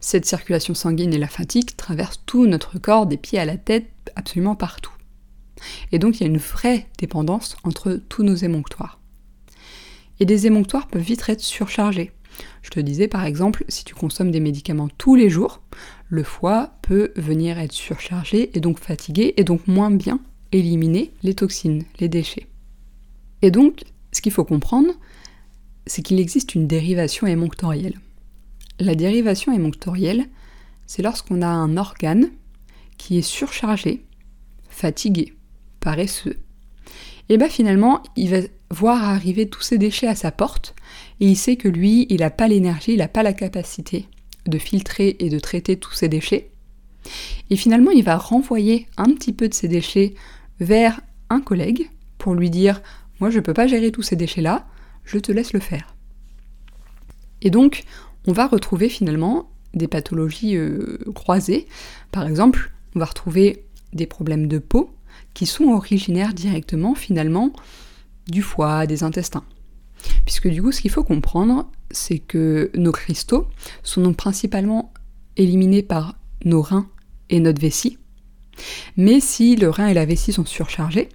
Cette 0.00 0.26
circulation 0.26 0.74
sanguine 0.74 1.14
et 1.14 1.18
lymphatique 1.18 1.76
traverse 1.76 2.22
tout 2.26 2.46
notre 2.46 2.78
corps, 2.78 3.06
des 3.06 3.16
pieds 3.16 3.38
à 3.38 3.44
la 3.44 3.56
tête, 3.56 3.90
absolument 4.14 4.54
partout. 4.54 4.92
Et 5.90 5.98
donc 5.98 6.16
il 6.16 6.22
y 6.22 6.26
a 6.26 6.30
une 6.30 6.38
vraie 6.38 6.86
dépendance 6.98 7.56
entre 7.64 8.00
tous 8.08 8.22
nos 8.22 8.34
émonctoires. 8.34 9.00
Et 10.20 10.24
des 10.26 10.46
émonctoires 10.46 10.88
peuvent 10.88 11.02
vite 11.02 11.24
être 11.28 11.42
surchargés. 11.42 12.12
Je 12.62 12.70
te 12.70 12.80
disais 12.80 13.08
par 13.08 13.24
exemple, 13.24 13.64
si 13.68 13.84
tu 13.84 13.94
consommes 13.94 14.30
des 14.30 14.40
médicaments 14.40 14.88
tous 14.98 15.14
les 15.14 15.30
jours, 15.30 15.62
le 16.08 16.22
foie 16.22 16.72
peut 16.82 17.12
venir 17.16 17.58
être 17.58 17.72
surchargé 17.72 18.56
et 18.56 18.60
donc 18.60 18.78
fatigué 18.78 19.34
et 19.36 19.44
donc 19.44 19.66
moins 19.66 19.90
bien 19.90 20.20
éliminer 20.52 21.12
les 21.22 21.34
toxines, 21.34 21.84
les 22.00 22.08
déchets. 22.08 22.46
Et 23.42 23.50
donc, 23.50 23.84
ce 24.12 24.20
qu'il 24.20 24.32
faut 24.32 24.44
comprendre, 24.44 24.92
c'est 25.86 26.02
qu'il 26.02 26.20
existe 26.20 26.54
une 26.54 26.66
dérivation 26.66 27.26
émonctorielle. 27.26 28.00
La 28.78 28.94
dérivation 28.94 29.52
émonctorielle, 29.52 30.26
c'est 30.86 31.02
lorsqu'on 31.02 31.42
a 31.42 31.48
un 31.48 31.76
organe 31.76 32.30
qui 32.98 33.18
est 33.18 33.22
surchargé, 33.22 34.04
fatigué, 34.68 35.34
paresseux. 35.80 36.38
Et 37.28 37.38
bien 37.38 37.48
finalement, 37.48 38.02
il 38.16 38.30
va 38.30 38.38
voir 38.70 39.04
arriver 39.04 39.48
tous 39.48 39.62
ces 39.62 39.78
déchets 39.78 40.08
à 40.08 40.14
sa 40.14 40.30
porte, 40.32 40.74
et 41.20 41.28
il 41.28 41.36
sait 41.36 41.56
que 41.56 41.68
lui, 41.68 42.06
il 42.10 42.20
n'a 42.20 42.30
pas 42.30 42.48
l'énergie, 42.48 42.92
il 42.92 42.98
n'a 42.98 43.08
pas 43.08 43.22
la 43.22 43.32
capacité 43.32 44.06
de 44.46 44.58
filtrer 44.58 45.16
et 45.18 45.28
de 45.28 45.38
traiter 45.38 45.76
tous 45.76 45.92
ces 45.92 46.08
déchets. 46.08 46.50
Et 47.50 47.56
finalement, 47.56 47.90
il 47.90 48.04
va 48.04 48.16
renvoyer 48.16 48.88
un 48.96 49.06
petit 49.06 49.32
peu 49.32 49.48
de 49.48 49.54
ces 49.54 49.68
déchets 49.68 50.14
vers 50.60 51.00
un 51.30 51.40
collègue 51.40 51.90
pour 52.18 52.34
lui 52.34 52.50
dire 52.50 52.82
Moi, 53.20 53.30
je 53.30 53.36
ne 53.36 53.42
peux 53.42 53.54
pas 53.54 53.66
gérer 53.66 53.92
tous 53.92 54.02
ces 54.02 54.16
déchets-là, 54.16 54.66
je 55.04 55.18
te 55.18 55.32
laisse 55.32 55.52
le 55.52 55.60
faire. 55.60 55.94
Et 57.42 57.50
donc, 57.50 57.84
on 58.26 58.32
va 58.32 58.46
retrouver 58.46 58.88
finalement 58.88 59.50
des 59.74 59.88
pathologies 59.88 60.56
euh, 60.56 60.98
croisées. 61.14 61.66
Par 62.10 62.26
exemple, 62.26 62.72
on 62.94 62.98
va 62.98 63.04
retrouver 63.04 63.64
des 63.92 64.06
problèmes 64.06 64.48
de 64.48 64.58
peau 64.58 64.90
qui 65.34 65.46
sont 65.46 65.66
originaires 65.66 66.34
directement 66.34 66.94
finalement 66.94 67.52
du 68.28 68.42
foie, 68.42 68.86
des 68.86 69.02
intestins. 69.02 69.44
Puisque 70.24 70.48
du 70.48 70.62
coup, 70.62 70.72
ce 70.72 70.80
qu'il 70.80 70.90
faut 70.90 71.04
comprendre, 71.04 71.70
c'est 71.90 72.18
que 72.18 72.70
nos 72.74 72.92
cristaux 72.92 73.46
sont 73.82 74.02
donc 74.02 74.16
principalement 74.16 74.92
éliminés 75.36 75.82
par 75.82 76.16
nos 76.44 76.62
reins 76.62 76.88
et 77.30 77.40
notre 77.40 77.60
vessie. 77.60 77.98
Mais 78.96 79.20
si 79.20 79.56
le 79.56 79.68
rein 79.68 79.88
et 79.88 79.94
la 79.94 80.06
vessie 80.06 80.32
sont 80.32 80.44
surchargés, 80.44 81.08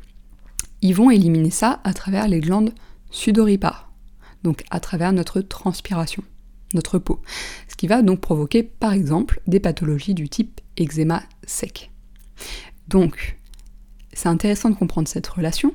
ils 0.82 0.96
vont 0.96 1.12
éliminer 1.12 1.52
ça 1.52 1.80
à 1.84 1.94
travers 1.94 2.28
les 2.28 2.40
glandes 2.40 2.74
sudoripares, 3.12 3.92
donc 4.44 4.64
à 4.72 4.80
travers 4.80 5.14
notre 5.14 5.42
transpiration, 5.42 6.24
notre 6.74 6.98
peau. 6.98 7.22
Ce 7.68 7.76
qui 7.76 7.88
va 7.88 8.02
donc 8.02 8.22
provoquer 8.22 8.64
par 8.64 8.94
exemple 8.94 9.42
des 9.48 9.60
pathologies 9.60 10.14
du 10.14 10.30
type 10.30 10.62
eczéma 10.78 11.24
sec. 11.46 11.92
Donc, 12.88 13.38
c'est 14.14 14.30
intéressant 14.30 14.70
de 14.70 14.76
comprendre 14.76 15.08
cette 15.08 15.28
relation, 15.28 15.74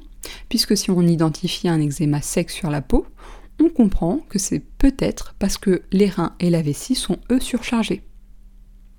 puisque 0.48 0.76
si 0.76 0.90
on 0.90 1.02
identifie 1.02 1.68
un 1.68 1.80
eczéma 1.80 2.22
sec 2.22 2.50
sur 2.50 2.70
la 2.70 2.82
peau, 2.82 3.06
on 3.60 3.68
comprend 3.68 4.20
que 4.28 4.38
c'est 4.38 4.60
peut-être 4.60 5.34
parce 5.38 5.58
que 5.58 5.82
les 5.92 6.08
reins 6.08 6.34
et 6.40 6.50
la 6.50 6.62
vessie 6.62 6.94
sont 6.94 7.18
eux 7.30 7.40
surchargés. 7.40 8.02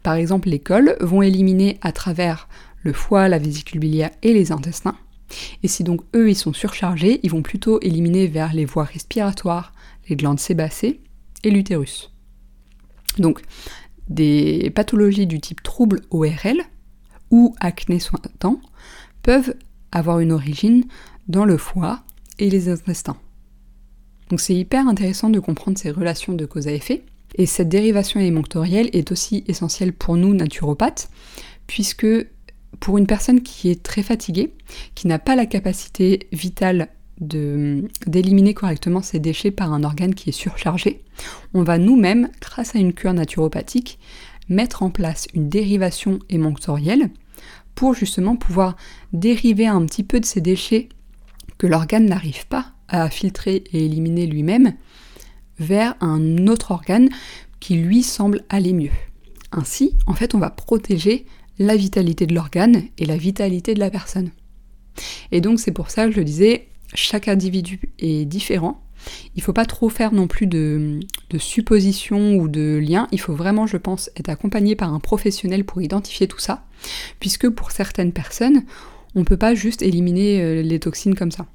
Par 0.04 0.16
exemple, 0.16 0.50
les 0.50 0.60
cols 0.60 0.96
vont 1.00 1.22
éliminer 1.22 1.78
à 1.82 1.92
travers 1.92 2.48
le 2.84 2.94
foie, 2.94 3.28
la 3.28 3.40
vésicule 3.40 3.80
biliaire 3.80 4.12
et 4.24 4.34
les 4.34 4.52
intestins. 4.52 4.98
Et 5.64 5.68
si 5.68 5.84
donc 5.84 6.02
eux 6.16 6.30
ils 6.30 6.36
sont 6.36 6.54
surchargés, 6.54 7.20
ils 7.24 7.32
vont 7.32 7.42
plutôt 7.42 7.80
éliminer 7.82 8.28
vers 8.28 8.54
les 8.54 8.66
voies 8.66 8.86
respiratoires, 8.86 9.74
les 10.10 10.16
glandes 10.16 10.40
sébacées 10.40 11.02
et 11.44 11.52
l'utérus. 11.52 12.12
Donc 13.18 13.42
des 14.08 14.72
pathologies 14.74 15.28
du 15.28 15.42
type 15.42 15.62
trouble 15.64 16.02
ORL 16.12 16.62
ou 17.30 17.56
acné 17.60 18.00
sointant 18.00 18.62
peuvent 19.22 19.54
avoir 19.92 20.20
une 20.20 20.32
origine 20.32 20.86
dans 21.28 21.46
le 21.46 21.58
foie 21.58 22.04
et 22.40 22.50
les 22.50 22.70
intestins. 22.70 23.18
Donc 24.30 24.40
c'est 24.40 24.56
hyper 24.56 24.88
intéressant 24.88 25.30
de 25.30 25.40
comprendre 25.40 25.78
ces 25.78 25.92
relations 25.92 26.34
de 26.34 26.46
cause 26.46 26.68
à 26.68 26.72
effet. 26.72 27.04
Et 27.36 27.46
cette 27.46 27.70
dérivation 27.70 28.20
émonctorielle 28.20 28.90
est 28.94 29.12
aussi 29.12 29.44
essentielle 29.48 29.94
pour 29.94 30.16
nous 30.16 30.34
naturopathes, 30.34 31.10
puisque 31.68 32.08
pour 32.80 32.98
une 32.98 33.08
personne 33.08 33.42
qui 33.42 33.70
est 33.70 33.84
très 33.84 34.04
fatiguée, 34.04 34.54
qui 34.96 35.08
n'a 35.08 35.20
pas 35.20 35.36
la 35.36 35.46
capacité 35.46 36.28
vitale 36.32 36.90
d'éliminer 37.20 38.54
correctement 38.54 39.02
ses 39.02 39.20
déchets 39.20 39.52
par 39.52 39.74
un 39.74 39.84
organe 39.84 40.14
qui 40.14 40.30
est 40.30 40.34
surchargé, 40.34 41.04
on 41.54 41.64
va 41.64 41.78
nous-mêmes, 41.78 42.30
grâce 42.42 42.76
à 42.76 42.80
une 42.80 42.94
cure 42.94 43.14
naturopathique, 43.14 44.00
mettre 44.50 44.84
en 44.84 44.90
place 44.90 45.28
une 45.34 45.50
dérivation 45.50 46.20
émonctorielle 46.30 47.10
pour 47.76 47.94
justement 47.94 48.36
pouvoir 48.36 48.76
dériver 49.14 49.68
un 49.68 49.86
petit 49.86 50.04
peu 50.04 50.20
de 50.20 50.26
ces 50.26 50.42
déchets 50.42 50.90
que 51.58 51.68
l'organe 51.68 52.06
n'arrive 52.06 52.48
pas 52.48 52.74
à 52.88 53.10
filtrer 53.10 53.64
et 53.72 53.86
éliminer 53.86 54.26
lui-même 54.28 54.74
vers 55.60 55.96
un 56.02 56.48
autre 56.48 56.72
organe 56.72 57.10
qui 57.60 57.76
lui 57.76 58.04
semble 58.04 58.44
aller 58.50 58.74
mieux. 58.74 58.92
Ainsi, 59.52 59.96
en 60.06 60.14
fait, 60.14 60.36
on 60.36 60.40
va 60.40 60.50
protéger 60.50 61.26
la 61.60 61.76
vitalité 61.76 62.28
de 62.28 62.36
l'organe 62.36 62.84
et 62.98 63.06
la 63.06 63.18
vitalité 63.18 63.74
de 63.74 63.80
la 63.80 63.90
personne. 63.90 64.30
Et 65.32 65.42
donc 65.42 65.60
c'est 65.60 65.72
pour 65.72 65.90
ça 65.90 66.06
que 66.06 66.12
je 66.12 66.22
disais, 66.22 66.68
chaque 66.94 67.28
individu 67.28 67.80
est 68.00 68.26
différent. 68.26 68.84
Il 69.36 69.40
ne 69.40 69.44
faut 69.44 69.54
pas 69.54 69.66
trop 69.66 69.90
faire 69.90 70.12
non 70.12 70.28
plus 70.28 70.48
de 70.48 71.00
suppositions 71.38 72.36
ou 72.36 72.48
de 72.48 72.78
liens. 72.78 73.08
Il 73.12 73.20
faut 73.20 73.36
vraiment, 73.36 73.68
je 73.68 73.78
pense, 73.78 74.10
être 74.18 74.30
accompagné 74.30 74.76
par 74.76 74.94
un 74.94 75.00
professionnel 75.00 75.66
pour 75.66 75.82
identifier 75.82 76.28
tout 76.28 76.40
ça. 76.40 76.66
Puisque 77.20 77.50
pour 77.50 77.72
certaines 77.72 78.12
personnes, 78.12 78.64
on 79.16 79.20
ne 79.20 79.26
peut 79.26 79.38
pas 79.38 79.56
juste 79.56 79.82
éliminer 79.82 80.42
euh, 80.42 80.62
les 80.62 80.80
toxines 80.80 81.16
comme 81.16 81.32
ça. 81.32 81.46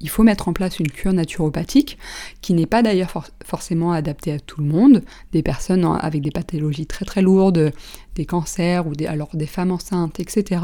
Il 0.00 0.08
faut 0.08 0.22
mettre 0.22 0.48
en 0.48 0.52
place 0.52 0.78
une 0.78 0.90
cure 0.90 1.12
naturopathique 1.12 1.98
qui 2.40 2.54
n'est 2.54 2.66
pas 2.66 2.82
d'ailleurs 2.82 3.26
forcément 3.44 3.90
adaptée 3.90 4.32
à 4.32 4.38
tout 4.38 4.60
le 4.60 4.66
monde. 4.68 5.02
Des 5.32 5.42
personnes 5.42 5.84
avec 5.84 6.22
des 6.22 6.30
pathologies 6.30 6.86
très 6.86 7.04
très 7.04 7.20
lourdes, 7.20 7.72
des 8.14 8.24
cancers 8.24 8.86
ou 8.86 8.92
alors 9.08 9.30
des 9.34 9.46
femmes 9.46 9.72
enceintes, 9.72 10.20
etc. 10.20 10.60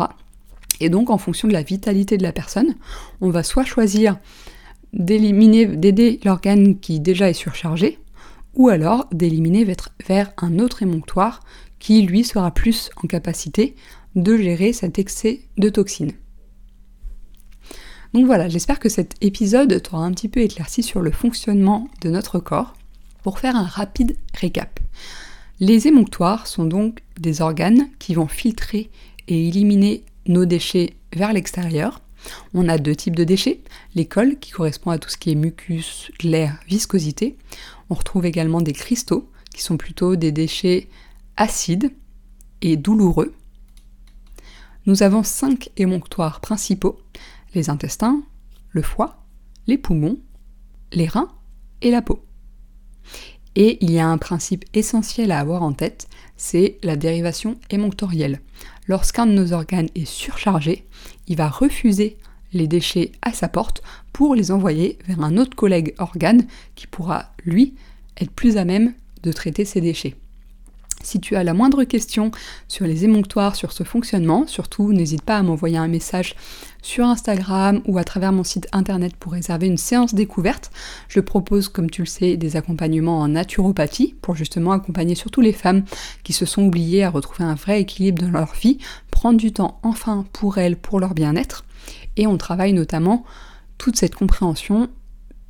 Et 0.80 0.88
donc 0.88 1.10
en 1.10 1.18
fonction 1.18 1.48
de 1.48 1.52
la 1.52 1.62
vitalité 1.62 2.16
de 2.16 2.22
la 2.22 2.32
personne, 2.32 2.76
on 3.20 3.30
va 3.30 3.42
soit 3.42 3.64
choisir 3.64 4.18
d'éliminer, 4.92 5.66
d'aider 5.66 6.20
l'organe 6.24 6.78
qui 6.78 7.00
déjà 7.00 7.28
est 7.28 7.34
surchargé, 7.34 7.98
ou 8.54 8.68
alors 8.68 9.08
d'éliminer 9.10 9.66
vers 10.06 10.32
un 10.38 10.60
autre 10.60 10.82
émonctoire 10.82 11.40
qui 11.80 12.02
lui 12.02 12.22
sera 12.22 12.52
plus 12.52 12.90
en 13.02 13.08
capacité 13.08 13.74
de 14.14 14.36
gérer 14.36 14.72
cet 14.72 15.00
excès 15.00 15.40
de 15.58 15.68
toxines. 15.68 16.12
Donc 18.14 18.26
voilà, 18.26 18.48
j'espère 18.48 18.78
que 18.78 18.88
cet 18.88 19.16
épisode 19.22 19.82
t'aura 19.82 20.04
un 20.04 20.12
petit 20.12 20.28
peu 20.28 20.38
éclairci 20.38 20.84
sur 20.84 21.00
le 21.00 21.10
fonctionnement 21.10 21.88
de 22.00 22.10
notre 22.10 22.38
corps. 22.38 22.74
Pour 23.24 23.40
faire 23.40 23.56
un 23.56 23.64
rapide 23.64 24.16
récap. 24.38 24.78
Les 25.58 25.88
émonctoires 25.88 26.46
sont 26.46 26.64
donc 26.64 27.02
des 27.18 27.42
organes 27.42 27.88
qui 27.98 28.14
vont 28.14 28.28
filtrer 28.28 28.88
et 29.26 29.48
éliminer 29.48 30.04
nos 30.26 30.44
déchets 30.44 30.94
vers 31.12 31.32
l'extérieur. 31.32 32.02
On 32.54 32.68
a 32.68 32.78
deux 32.78 32.94
types 32.94 33.16
de 33.16 33.24
déchets, 33.24 33.60
l'école 33.96 34.38
qui 34.38 34.52
correspond 34.52 34.90
à 34.90 34.98
tout 34.98 35.08
ce 35.08 35.16
qui 35.16 35.32
est 35.32 35.36
mucus, 35.36 36.12
glaire, 36.20 36.60
viscosité. 36.68 37.36
On 37.90 37.94
retrouve 37.94 38.26
également 38.26 38.60
des 38.60 38.74
cristaux 38.74 39.28
qui 39.52 39.62
sont 39.62 39.76
plutôt 39.76 40.14
des 40.14 40.30
déchets 40.30 40.88
acides 41.36 41.92
et 42.62 42.76
douloureux. 42.76 43.34
Nous 44.86 45.02
avons 45.02 45.24
cinq 45.24 45.70
émonctoires 45.76 46.40
principaux 46.40 47.00
les 47.54 47.70
intestins, 47.70 48.22
le 48.70 48.82
foie, 48.82 49.24
les 49.66 49.78
poumons, 49.78 50.18
les 50.92 51.06
reins 51.06 51.32
et 51.82 51.90
la 51.90 52.02
peau. 52.02 52.24
Et 53.56 53.78
il 53.84 53.92
y 53.92 53.98
a 53.98 54.08
un 54.08 54.18
principe 54.18 54.64
essentiel 54.74 55.30
à 55.30 55.38
avoir 55.38 55.62
en 55.62 55.72
tête, 55.72 56.08
c'est 56.36 56.78
la 56.82 56.96
dérivation 56.96 57.56
émonctorielle. 57.70 58.40
Lorsqu'un 58.88 59.26
de 59.26 59.32
nos 59.32 59.52
organes 59.52 59.88
est 59.94 60.04
surchargé, 60.04 60.86
il 61.28 61.36
va 61.36 61.48
refuser 61.48 62.18
les 62.52 62.66
déchets 62.66 63.12
à 63.22 63.32
sa 63.32 63.48
porte 63.48 63.82
pour 64.12 64.34
les 64.34 64.50
envoyer 64.50 64.98
vers 65.06 65.22
un 65.22 65.36
autre 65.36 65.56
collègue 65.56 65.94
organe 65.98 66.46
qui 66.74 66.86
pourra, 66.86 67.32
lui, 67.44 67.74
être 68.16 68.30
plus 68.30 68.56
à 68.56 68.64
même 68.64 68.94
de 69.22 69.32
traiter 69.32 69.64
ces 69.64 69.80
déchets. 69.80 70.16
Si 71.04 71.20
tu 71.20 71.36
as 71.36 71.44
la 71.44 71.54
moindre 71.54 71.84
question 71.84 72.30
sur 72.66 72.86
les 72.86 73.04
émonctoires, 73.04 73.56
sur 73.56 73.72
ce 73.72 73.84
fonctionnement, 73.84 74.46
surtout 74.46 74.92
n'hésite 74.92 75.22
pas 75.22 75.36
à 75.36 75.42
m'envoyer 75.42 75.76
un 75.76 75.88
message 75.88 76.34
sur 76.82 77.04
Instagram 77.04 77.82
ou 77.86 77.98
à 77.98 78.04
travers 78.04 78.32
mon 78.32 78.44
site 78.44 78.68
internet 78.72 79.14
pour 79.16 79.32
réserver 79.32 79.66
une 79.66 79.76
séance 79.76 80.14
découverte. 80.14 80.70
Je 81.08 81.20
propose, 81.20 81.68
comme 81.68 81.90
tu 81.90 82.02
le 82.02 82.06
sais, 82.06 82.36
des 82.36 82.56
accompagnements 82.56 83.20
en 83.20 83.28
naturopathie 83.28 84.14
pour 84.22 84.34
justement 84.34 84.72
accompagner 84.72 85.14
surtout 85.14 85.40
les 85.40 85.52
femmes 85.52 85.84
qui 86.22 86.32
se 86.32 86.46
sont 86.46 86.64
oubliées 86.64 87.04
à 87.04 87.10
retrouver 87.10 87.44
un 87.44 87.54
vrai 87.54 87.80
équilibre 87.80 88.22
dans 88.22 88.30
leur 88.30 88.54
vie, 88.54 88.78
prendre 89.10 89.38
du 89.38 89.52
temps 89.52 89.78
enfin 89.82 90.24
pour 90.32 90.58
elles, 90.58 90.76
pour 90.76 91.00
leur 91.00 91.14
bien-être. 91.14 91.64
Et 92.16 92.26
on 92.26 92.38
travaille 92.38 92.72
notamment 92.72 93.24
toute 93.78 93.96
cette 93.96 94.14
compréhension 94.14 94.88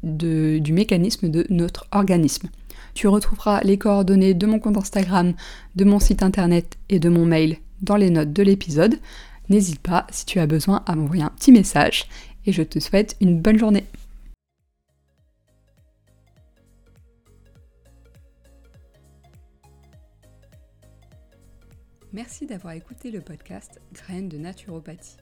du 0.03 0.73
mécanisme 0.73 1.31
de 1.31 1.47
notre 1.49 1.87
organisme. 1.93 2.49
Tu 2.95 3.09
retrouveras 3.09 3.61
les 3.63 3.77
coordonnées 3.77 4.35
de 4.35 4.47
mon 4.47 4.61
compte 4.61 4.77
Instagram, 4.77 5.35
de 5.75 5.85
mon 5.85 5.99
site 5.99 6.23
internet 6.23 6.79
et 6.89 7.01
de 7.01 7.09
mon 7.09 7.27
mail 7.27 7.59
dans 7.83 7.97
les 7.97 8.11
notes 8.11 8.33
de 8.33 8.43
l'épisode. 8.43 9.01
N'hésite 9.49 9.81
pas 9.81 10.07
si 10.11 10.25
tu 10.25 10.39
as 10.39 10.47
besoin 10.47 10.83
à 10.87 10.95
m'envoyer 10.95 11.25
un 11.25 11.31
petit 11.31 11.53
message 11.53 12.07
et 12.47 12.53
je 12.53 12.63
te 12.63 12.79
souhaite 12.79 13.17
une 13.21 13.41
bonne 13.41 13.59
journée. 13.59 13.85
Merci 22.13 22.47
d'avoir 22.47 22.75
écouté 22.75 23.11
le 23.11 23.21
podcast 23.21 23.81
Graines 23.93 24.29
de 24.29 24.39
naturopathie. 24.39 25.17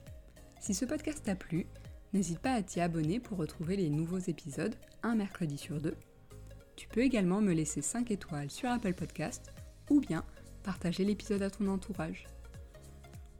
Si 0.59 0.75
ce 0.75 0.85
podcast 0.85 1.23
t'a 1.25 1.33
plu, 1.33 1.65
n'hésite 2.13 2.37
pas 2.37 2.53
à 2.53 2.61
t'y 2.61 2.81
abonner 2.81 3.19
pour 3.19 3.39
retrouver 3.39 3.75
les 3.75 3.89
nouveaux 3.89 4.19
épisodes 4.19 4.75
un 5.01 5.15
mercredi 5.15 5.57
sur 5.57 5.81
deux 5.81 5.95
tu 6.75 6.87
peux 6.87 7.01
également 7.01 7.41
me 7.41 7.53
laisser 7.53 7.81
5 7.81 8.11
étoiles 8.11 8.51
sur 8.51 8.69
Apple 8.69 8.93
Podcast 8.93 9.53
ou 9.89 9.99
bien 9.99 10.23
partager 10.63 11.03
l'épisode 11.03 11.41
à 11.41 11.49
ton 11.49 11.67
entourage. 11.67 12.27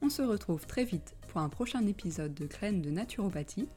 On 0.01 0.09
se 0.09 0.21
retrouve 0.21 0.65
très 0.65 0.83
vite 0.83 1.15
pour 1.29 1.41
un 1.41 1.49
prochain 1.49 1.85
épisode 1.87 2.33
de 2.33 2.45
Graines 2.45 2.81
de 2.81 2.91
Naturopathie, 2.91 3.69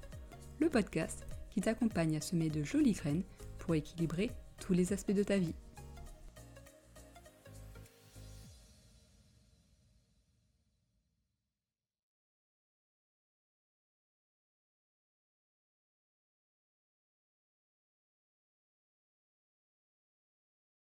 le 0.59 0.69
podcast 0.69 1.27
qui 1.51 1.61
t'accompagne 1.61 2.17
à 2.17 2.21
semer 2.21 2.51
de 2.51 2.63
jolies 2.65 2.93
graines 2.93 3.23
pour 3.59 3.75
équilibrer 3.75 4.31
tous 4.61 4.73
les 4.73 4.93
aspects 4.93 5.13
de 5.13 5.23
ta 5.23 5.39
vie. 5.39 5.55